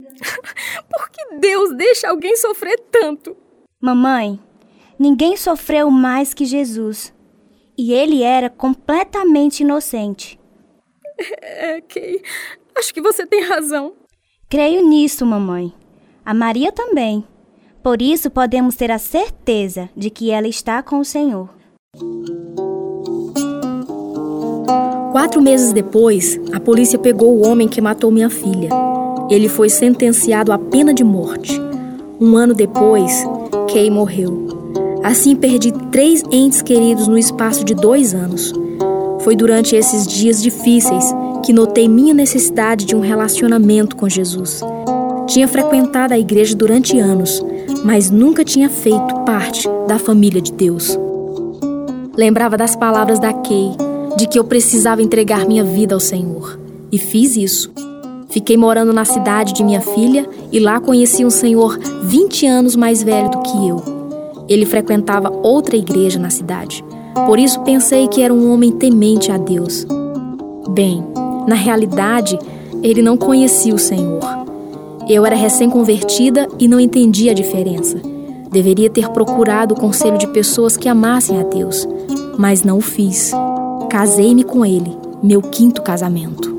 Por 0.90 1.10
que 1.10 1.36
Deus 1.38 1.74
deixa 1.76 2.08
alguém 2.08 2.36
sofrer 2.36 2.78
tanto? 2.90 3.36
Mamãe, 3.80 4.40
ninguém 4.98 5.36
sofreu 5.36 5.90
mais 5.90 6.32
que 6.32 6.44
Jesus. 6.44 7.12
E 7.78 7.92
ele 7.92 8.22
era 8.22 8.48
completamente 8.48 9.60
inocente. 9.60 10.38
É, 11.40 11.80
Kay. 11.80 12.20
Acho 12.76 12.92
que 12.92 13.00
você 13.00 13.26
tem 13.26 13.42
razão. 13.42 13.94
Creio 14.50 14.86
nisso, 14.86 15.24
mamãe. 15.24 15.72
A 16.22 16.34
Maria 16.34 16.70
também. 16.70 17.24
Por 17.82 18.02
isso 18.02 18.30
podemos 18.30 18.74
ter 18.74 18.90
a 18.90 18.98
certeza 18.98 19.88
de 19.96 20.10
que 20.10 20.30
ela 20.30 20.46
está 20.46 20.82
com 20.82 20.98
o 20.98 21.04
Senhor. 21.04 21.48
Quatro 25.10 25.40
meses 25.40 25.72
depois, 25.72 26.38
a 26.52 26.60
polícia 26.60 26.98
pegou 26.98 27.34
o 27.34 27.46
homem 27.46 27.66
que 27.66 27.80
matou 27.80 28.10
minha 28.10 28.28
filha. 28.28 28.68
Ele 29.30 29.48
foi 29.48 29.70
sentenciado 29.70 30.52
à 30.52 30.58
pena 30.58 30.92
de 30.92 31.02
morte. 31.02 31.58
Um 32.20 32.36
ano 32.36 32.52
depois, 32.52 33.24
Kay 33.72 33.90
morreu. 33.90 34.55
Assim 35.06 35.36
perdi 35.36 35.70
três 35.92 36.20
entes 36.32 36.60
queridos 36.60 37.06
no 37.06 37.16
espaço 37.16 37.64
de 37.64 37.76
dois 37.76 38.12
anos. 38.12 38.52
Foi 39.20 39.36
durante 39.36 39.76
esses 39.76 40.04
dias 40.04 40.42
difíceis 40.42 41.14
que 41.44 41.52
notei 41.52 41.86
minha 41.86 42.12
necessidade 42.12 42.84
de 42.84 42.96
um 42.96 42.98
relacionamento 42.98 43.94
com 43.94 44.08
Jesus. 44.08 44.62
Tinha 45.28 45.46
frequentado 45.46 46.12
a 46.12 46.18
igreja 46.18 46.56
durante 46.56 46.98
anos, 46.98 47.40
mas 47.84 48.10
nunca 48.10 48.44
tinha 48.44 48.68
feito 48.68 49.14
parte 49.24 49.68
da 49.86 49.96
família 49.96 50.40
de 50.40 50.50
Deus. 50.50 50.98
Lembrava 52.16 52.56
das 52.56 52.74
palavras 52.74 53.20
da 53.20 53.32
Kay, 53.32 53.76
de 54.16 54.26
que 54.26 54.36
eu 54.36 54.42
precisava 54.42 55.02
entregar 55.02 55.46
minha 55.46 55.62
vida 55.62 55.94
ao 55.94 56.00
Senhor. 56.00 56.58
E 56.90 56.98
fiz 56.98 57.36
isso. 57.36 57.70
Fiquei 58.28 58.56
morando 58.56 58.92
na 58.92 59.04
cidade 59.04 59.52
de 59.52 59.62
minha 59.62 59.80
filha 59.80 60.28
e 60.50 60.58
lá 60.58 60.80
conheci 60.80 61.24
um 61.24 61.30
senhor 61.30 61.78
20 62.02 62.44
anos 62.44 62.74
mais 62.74 63.04
velho 63.04 63.30
do 63.30 63.40
que 63.42 63.68
eu. 63.68 63.95
Ele 64.48 64.66
frequentava 64.66 65.30
outra 65.42 65.76
igreja 65.76 66.18
na 66.18 66.30
cidade. 66.30 66.84
Por 67.26 67.38
isso 67.38 67.60
pensei 67.62 68.06
que 68.08 68.22
era 68.22 68.32
um 68.32 68.52
homem 68.52 68.70
temente 68.72 69.32
a 69.32 69.36
Deus. 69.36 69.86
Bem, 70.68 71.02
na 71.46 71.54
realidade, 71.54 72.38
ele 72.82 73.02
não 73.02 73.16
conhecia 73.16 73.74
o 73.74 73.78
Senhor. 73.78 74.20
Eu 75.08 75.24
era 75.24 75.36
recém-convertida 75.36 76.48
e 76.58 76.66
não 76.66 76.80
entendia 76.80 77.30
a 77.30 77.34
diferença. 77.34 78.00
Deveria 78.50 78.90
ter 78.90 79.08
procurado 79.10 79.74
o 79.74 79.80
conselho 79.80 80.18
de 80.18 80.26
pessoas 80.28 80.76
que 80.76 80.88
amassem 80.88 81.40
a 81.40 81.44
Deus, 81.44 81.86
mas 82.38 82.62
não 82.62 82.78
o 82.78 82.82
fiz. 82.82 83.32
Casei-me 83.90 84.42
com 84.42 84.64
ele, 84.64 84.96
meu 85.22 85.40
quinto 85.40 85.82
casamento. 85.82 86.54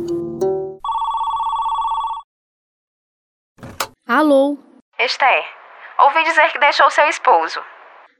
Alô? 4.07 4.57
Esther, 4.97 5.43
ouvi 5.99 6.23
dizer 6.23 6.51
que 6.51 6.59
deixou 6.59 6.89
seu 6.89 7.07
esposo. 7.09 7.59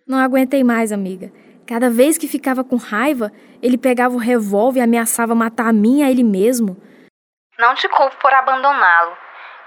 Não 0.08 0.18
aguentei 0.18 0.64
mais, 0.64 0.92
amiga. 0.92 1.32
Cada 1.68 1.90
vez 1.90 2.18
que 2.18 2.30
ficava 2.30 2.64
com 2.64 2.78
raiva, 2.78 3.30
ele 3.62 3.78
pegava 3.78 4.16
o 4.16 4.20
revólver 4.20 4.80
e 4.80 4.84
ameaçava 4.84 5.36
matar 5.36 5.68
a 5.68 5.74
mim 5.74 6.00
e 6.00 6.04
a 6.04 6.10
ele 6.10 6.24
mesmo. 6.24 6.78
Não 7.60 7.76
te 7.76 7.90
culpo 7.90 8.16
por 8.22 8.34
abandoná-lo. 8.34 9.18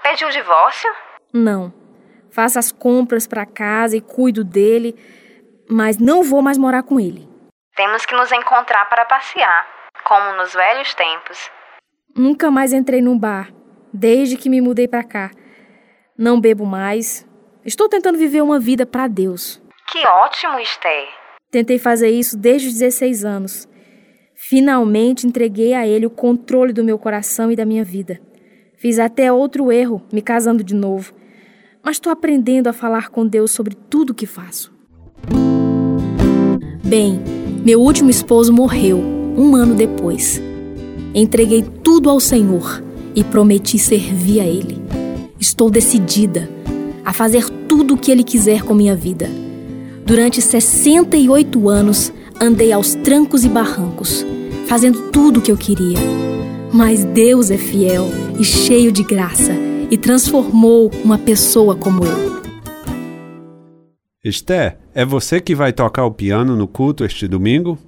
Pediu 0.01 0.27
o 0.27 0.31
divórcio? 0.31 0.89
Não. 1.31 1.71
Faço 2.31 2.57
as 2.57 2.71
compras 2.71 3.27
para 3.27 3.45
casa 3.45 3.95
e 3.95 4.01
cuido 4.01 4.43
dele, 4.43 4.95
mas 5.69 5.99
não 5.99 6.23
vou 6.23 6.41
mais 6.41 6.57
morar 6.57 6.81
com 6.81 6.99
ele. 6.99 7.29
Temos 7.75 8.05
que 8.05 8.15
nos 8.15 8.31
encontrar 8.31 8.89
para 8.89 9.05
passear, 9.05 9.67
como 10.03 10.35
nos 10.37 10.53
velhos 10.53 10.93
tempos. 10.95 11.51
Nunca 12.15 12.49
mais 12.49 12.73
entrei 12.73 13.01
num 13.01 13.17
bar, 13.17 13.49
desde 13.93 14.37
que 14.37 14.49
me 14.49 14.59
mudei 14.59 14.87
para 14.87 15.03
cá. 15.03 15.31
Não 16.17 16.41
bebo 16.41 16.65
mais. 16.65 17.27
Estou 17.63 17.87
tentando 17.87 18.17
viver 18.17 18.41
uma 18.41 18.59
vida 18.59 18.85
para 18.85 19.07
Deus. 19.07 19.61
Que 19.91 20.07
ótimo, 20.07 20.57
Esther. 20.57 21.09
Tentei 21.51 21.77
fazer 21.77 22.09
isso 22.09 22.37
desde 22.37 22.69
os 22.69 22.75
16 22.75 23.25
anos. 23.25 23.67
Finalmente 24.33 25.27
entreguei 25.27 25.73
a 25.73 25.85
ele 25.85 26.05
o 26.05 26.09
controle 26.09 26.71
do 26.71 26.81
meu 26.81 26.97
coração 26.97 27.51
e 27.51 27.57
da 27.57 27.65
minha 27.65 27.83
vida. 27.83 28.21
Fiz 28.77 28.97
até 28.97 29.33
outro 29.33 29.69
erro, 29.69 30.01
me 30.11 30.21
casando 30.21 30.63
de 30.63 30.73
novo. 30.73 31.13
mas 31.83 31.97
estou 31.97 32.09
aprendendo 32.11 32.67
a 32.67 32.73
falar 32.73 33.09
com 33.09 33.27
Deus 33.27 33.51
sobre 33.51 33.75
tudo 33.75 34.11
o 34.11 34.13
que 34.13 34.25
faço. 34.25 34.73
Bem, 36.81 37.19
meu 37.65 37.81
último 37.81 38.09
esposo 38.09 38.53
morreu 38.53 38.97
um 38.97 39.55
ano 39.55 39.75
depois. 39.75 40.41
Entreguei 41.13 41.63
tudo 41.83 42.09
ao 42.09 42.19
Senhor 42.19 42.81
e 43.13 43.25
prometi 43.25 43.77
servir 43.77 44.39
a 44.39 44.45
Ele. 44.45 44.81
Estou 45.37 45.69
decidida 45.69 46.49
a 47.03 47.11
fazer 47.11 47.49
tudo 47.67 47.95
o 47.95 47.97
que 47.97 48.09
Ele 48.09 48.23
quiser 48.23 48.63
com 48.63 48.73
minha 48.73 48.95
vida. 48.95 49.50
Durante 50.11 50.41
68 50.41 51.69
anos, 51.69 52.11
andei 52.37 52.73
aos 52.73 52.95
trancos 52.95 53.45
e 53.45 53.47
barrancos, 53.47 54.25
fazendo 54.67 55.09
tudo 55.09 55.39
o 55.39 55.41
que 55.41 55.49
eu 55.49 55.57
queria. 55.57 55.97
Mas 56.73 57.05
Deus 57.05 57.49
é 57.49 57.57
fiel 57.57 58.07
e 58.37 58.43
cheio 58.43 58.91
de 58.91 59.03
graça 59.03 59.53
e 59.89 59.97
transformou 59.97 60.91
uma 61.01 61.17
pessoa 61.17 61.77
como 61.77 62.03
eu. 62.03 62.41
Esther, 64.21 64.79
é 64.93 65.05
você 65.05 65.39
que 65.39 65.55
vai 65.55 65.71
tocar 65.71 66.03
o 66.03 66.11
piano 66.11 66.57
no 66.57 66.67
culto 66.67 67.05
este 67.05 67.25
domingo? 67.25 67.79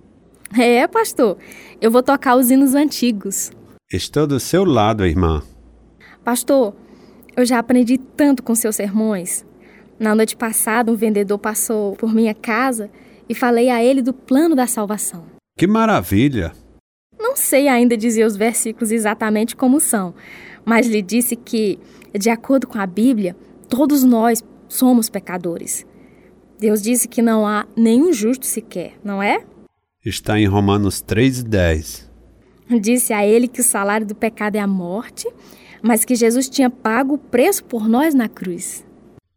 É, 0.57 0.87
pastor. 0.87 1.37
Eu 1.81 1.91
vou 1.91 2.01
tocar 2.01 2.37
os 2.37 2.49
hinos 2.49 2.73
antigos. 2.73 3.51
Estou 3.91 4.25
do 4.25 4.39
seu 4.39 4.63
lado, 4.63 5.05
irmã. 5.05 5.43
Pastor, 6.23 6.73
eu 7.35 7.45
já 7.45 7.59
aprendi 7.59 7.97
tanto 7.97 8.41
com 8.41 8.55
seus 8.55 8.77
sermões. 8.77 9.45
Na 9.99 10.15
noite 10.15 10.35
passada, 10.35 10.91
um 10.91 10.95
vendedor 10.95 11.37
passou 11.37 11.95
por 11.95 12.13
minha 12.13 12.33
casa 12.33 12.89
e 13.27 13.35
falei 13.35 13.69
a 13.69 13.83
ele 13.83 14.01
do 14.01 14.13
plano 14.13 14.55
da 14.55 14.67
salvação. 14.67 15.25
Que 15.57 15.67
maravilha! 15.67 16.51
Não 17.17 17.35
sei 17.35 17.67
ainda 17.67 17.95
dizer 17.95 18.25
os 18.25 18.35
versículos 18.35 18.91
exatamente 18.91 19.55
como 19.55 19.79
são, 19.79 20.13
mas 20.65 20.87
lhe 20.87 21.01
disse 21.01 21.35
que, 21.35 21.79
de 22.13 22.29
acordo 22.29 22.67
com 22.67 22.79
a 22.79 22.85
Bíblia, 22.85 23.35
todos 23.69 24.03
nós 24.03 24.43
somos 24.67 25.09
pecadores. 25.09 25.85
Deus 26.59 26.81
disse 26.81 27.07
que 27.07 27.21
não 27.21 27.47
há 27.47 27.65
nenhum 27.75 28.11
justo 28.11 28.45
sequer, 28.45 28.93
não 29.03 29.21
é? 29.21 29.43
Está 30.03 30.39
em 30.39 30.45
Romanos 30.45 31.03
3,10. 31.03 32.09
Disse 32.79 33.13
a 33.13 33.25
ele 33.25 33.47
que 33.47 33.61
o 33.61 33.63
salário 33.63 34.05
do 34.05 34.15
pecado 34.15 34.55
é 34.55 34.59
a 34.59 34.67
morte, 34.67 35.27
mas 35.81 36.05
que 36.05 36.15
Jesus 36.15 36.49
tinha 36.49 36.69
pago 36.69 37.15
o 37.15 37.17
preço 37.17 37.63
por 37.65 37.87
nós 37.87 38.13
na 38.13 38.27
cruz. 38.27 38.85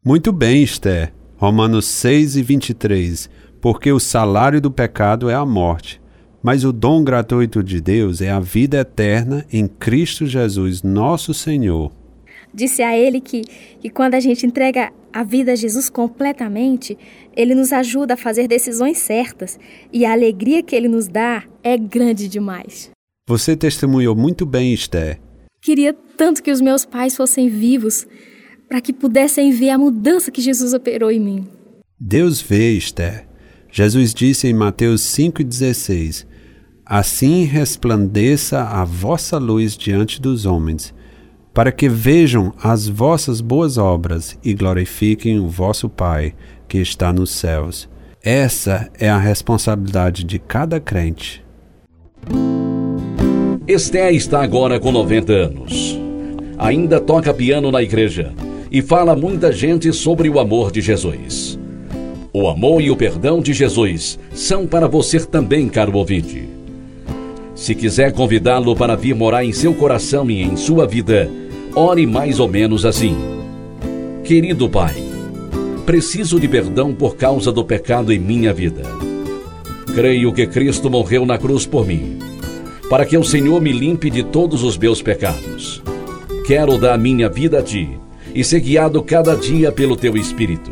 Muito 0.06 0.30
bem, 0.30 0.62
Esther. 0.62 1.12
Romanos 1.36 1.84
6 1.86 2.36
e 2.36 2.42
23. 2.44 3.28
Porque 3.60 3.90
o 3.90 3.98
salário 3.98 4.60
do 4.60 4.70
pecado 4.70 5.28
é 5.28 5.34
a 5.34 5.44
morte, 5.44 6.00
mas 6.40 6.64
o 6.64 6.72
dom 6.72 7.02
gratuito 7.02 7.60
de 7.60 7.80
Deus 7.80 8.20
é 8.20 8.30
a 8.30 8.38
vida 8.38 8.78
eterna 8.78 9.44
em 9.52 9.66
Cristo 9.66 10.24
Jesus, 10.24 10.84
nosso 10.84 11.34
Senhor. 11.34 11.90
Disse 12.54 12.84
a 12.84 12.96
ele 12.96 13.20
que, 13.20 13.42
que 13.80 13.90
quando 13.90 14.14
a 14.14 14.20
gente 14.20 14.46
entrega 14.46 14.92
a 15.12 15.24
vida 15.24 15.50
a 15.50 15.56
Jesus 15.56 15.90
completamente, 15.90 16.96
ele 17.36 17.56
nos 17.56 17.72
ajuda 17.72 18.14
a 18.14 18.16
fazer 18.16 18.46
decisões 18.46 18.98
certas 18.98 19.58
e 19.92 20.06
a 20.06 20.12
alegria 20.12 20.62
que 20.62 20.76
ele 20.76 20.86
nos 20.86 21.08
dá 21.08 21.42
é 21.64 21.76
grande 21.76 22.28
demais. 22.28 22.92
Você 23.28 23.56
testemunhou 23.56 24.14
muito 24.14 24.46
bem, 24.46 24.72
Esther. 24.72 25.18
Queria 25.60 25.92
tanto 26.16 26.44
que 26.44 26.52
os 26.52 26.60
meus 26.60 26.84
pais 26.84 27.16
fossem 27.16 27.48
vivos 27.48 28.06
para 28.68 28.80
que 28.80 28.92
pudessem 28.92 29.52
ver 29.52 29.70
a 29.70 29.78
mudança 29.78 30.30
que 30.30 30.40
Jesus 30.40 30.72
operou 30.72 31.10
em 31.10 31.20
mim. 31.20 31.46
Deus 31.98 32.40
vê, 32.40 32.72
Esther. 32.72 33.26
Jesus 33.70 34.14
disse 34.14 34.48
em 34.48 34.54
Mateus 34.54 35.02
5,16: 35.02 36.26
Assim 36.84 37.44
resplandeça 37.44 38.62
a 38.62 38.84
vossa 38.84 39.38
luz 39.38 39.76
diante 39.76 40.20
dos 40.20 40.46
homens, 40.46 40.94
para 41.52 41.72
que 41.72 41.88
vejam 41.88 42.52
as 42.62 42.86
vossas 42.86 43.40
boas 43.40 43.78
obras 43.78 44.38
e 44.44 44.54
glorifiquem 44.54 45.38
o 45.38 45.48
vosso 45.48 45.88
Pai 45.88 46.34
que 46.68 46.78
está 46.78 47.12
nos 47.12 47.30
céus. 47.30 47.88
Essa 48.22 48.90
é 48.98 49.08
a 49.08 49.18
responsabilidade 49.18 50.24
de 50.24 50.38
cada 50.38 50.80
crente. 50.80 51.44
Esté 53.66 54.12
está 54.12 54.42
agora 54.42 54.78
com 54.80 54.92
90 54.92 55.32
anos. 55.32 55.98
Ainda 56.58 57.00
toca 57.00 57.34
piano 57.34 57.70
na 57.70 57.82
igreja 57.82 58.34
e 58.70 58.82
fala 58.82 59.14
muita 59.14 59.52
gente 59.52 59.92
sobre 59.92 60.28
o 60.28 60.38
amor 60.38 60.70
de 60.70 60.80
Jesus. 60.80 61.58
O 62.32 62.48
amor 62.48 62.82
e 62.82 62.90
o 62.90 62.96
perdão 62.96 63.40
de 63.40 63.52
Jesus 63.52 64.18
são 64.34 64.66
para 64.66 64.86
você 64.86 65.18
também, 65.20 65.68
caro 65.68 65.96
ouvinte. 65.96 66.48
Se 67.54 67.74
quiser 67.74 68.12
convidá-lo 68.12 68.76
para 68.76 68.94
vir 68.94 69.14
morar 69.14 69.44
em 69.44 69.52
seu 69.52 69.72
coração 69.72 70.30
e 70.30 70.42
em 70.42 70.56
sua 70.56 70.86
vida, 70.86 71.30
ore 71.74 72.06
mais 72.06 72.38
ou 72.38 72.46
menos 72.46 72.84
assim: 72.84 73.16
Querido 74.22 74.68
Pai, 74.68 74.94
preciso 75.86 76.38
de 76.38 76.46
perdão 76.46 76.92
por 76.92 77.16
causa 77.16 77.50
do 77.50 77.64
pecado 77.64 78.12
em 78.12 78.18
minha 78.18 78.52
vida. 78.52 78.82
Creio 79.94 80.30
que 80.30 80.46
Cristo 80.46 80.90
morreu 80.90 81.24
na 81.24 81.38
cruz 81.38 81.64
por 81.64 81.86
mim, 81.86 82.18
para 82.90 83.06
que 83.06 83.16
o 83.16 83.24
Senhor 83.24 83.62
me 83.62 83.72
limpe 83.72 84.10
de 84.10 84.22
todos 84.22 84.62
os 84.62 84.76
meus 84.76 85.00
pecados. 85.00 85.82
Quero 86.46 86.76
dar 86.76 86.98
minha 86.98 87.30
vida 87.30 87.60
a 87.60 87.62
Ti 87.62 87.98
e 88.36 88.44
ser 88.44 88.60
guiado 88.60 89.02
cada 89.02 89.34
dia 89.34 89.72
pelo 89.72 89.96
Teu 89.96 90.14
Espírito. 90.14 90.70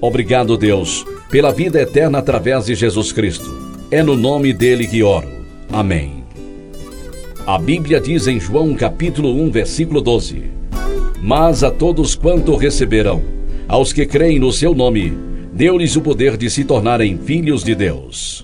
Obrigado, 0.00 0.56
Deus, 0.56 1.04
pela 1.30 1.52
vida 1.52 1.78
eterna 1.78 2.20
através 2.20 2.64
de 2.64 2.74
Jesus 2.74 3.12
Cristo. 3.12 3.54
É 3.90 4.02
no 4.02 4.16
nome 4.16 4.54
dele 4.54 4.86
que 4.86 5.02
oro. 5.02 5.28
Amém. 5.70 6.24
A 7.46 7.58
Bíblia 7.58 8.00
diz 8.00 8.26
em 8.26 8.40
João 8.40 8.72
capítulo 8.74 9.30
1, 9.42 9.50
versículo 9.50 10.00
12: 10.00 10.44
Mas 11.20 11.62
a 11.62 11.70
todos 11.70 12.14
quanto 12.14 12.56
receberão, 12.56 13.22
aos 13.68 13.92
que 13.92 14.06
creem 14.06 14.38
no 14.38 14.50
seu 14.50 14.74
nome, 14.74 15.12
deu-lhes 15.52 15.96
o 15.96 16.00
poder 16.00 16.38
de 16.38 16.48
se 16.48 16.64
tornarem 16.64 17.18
filhos 17.18 17.62
de 17.62 17.74
Deus. 17.74 18.42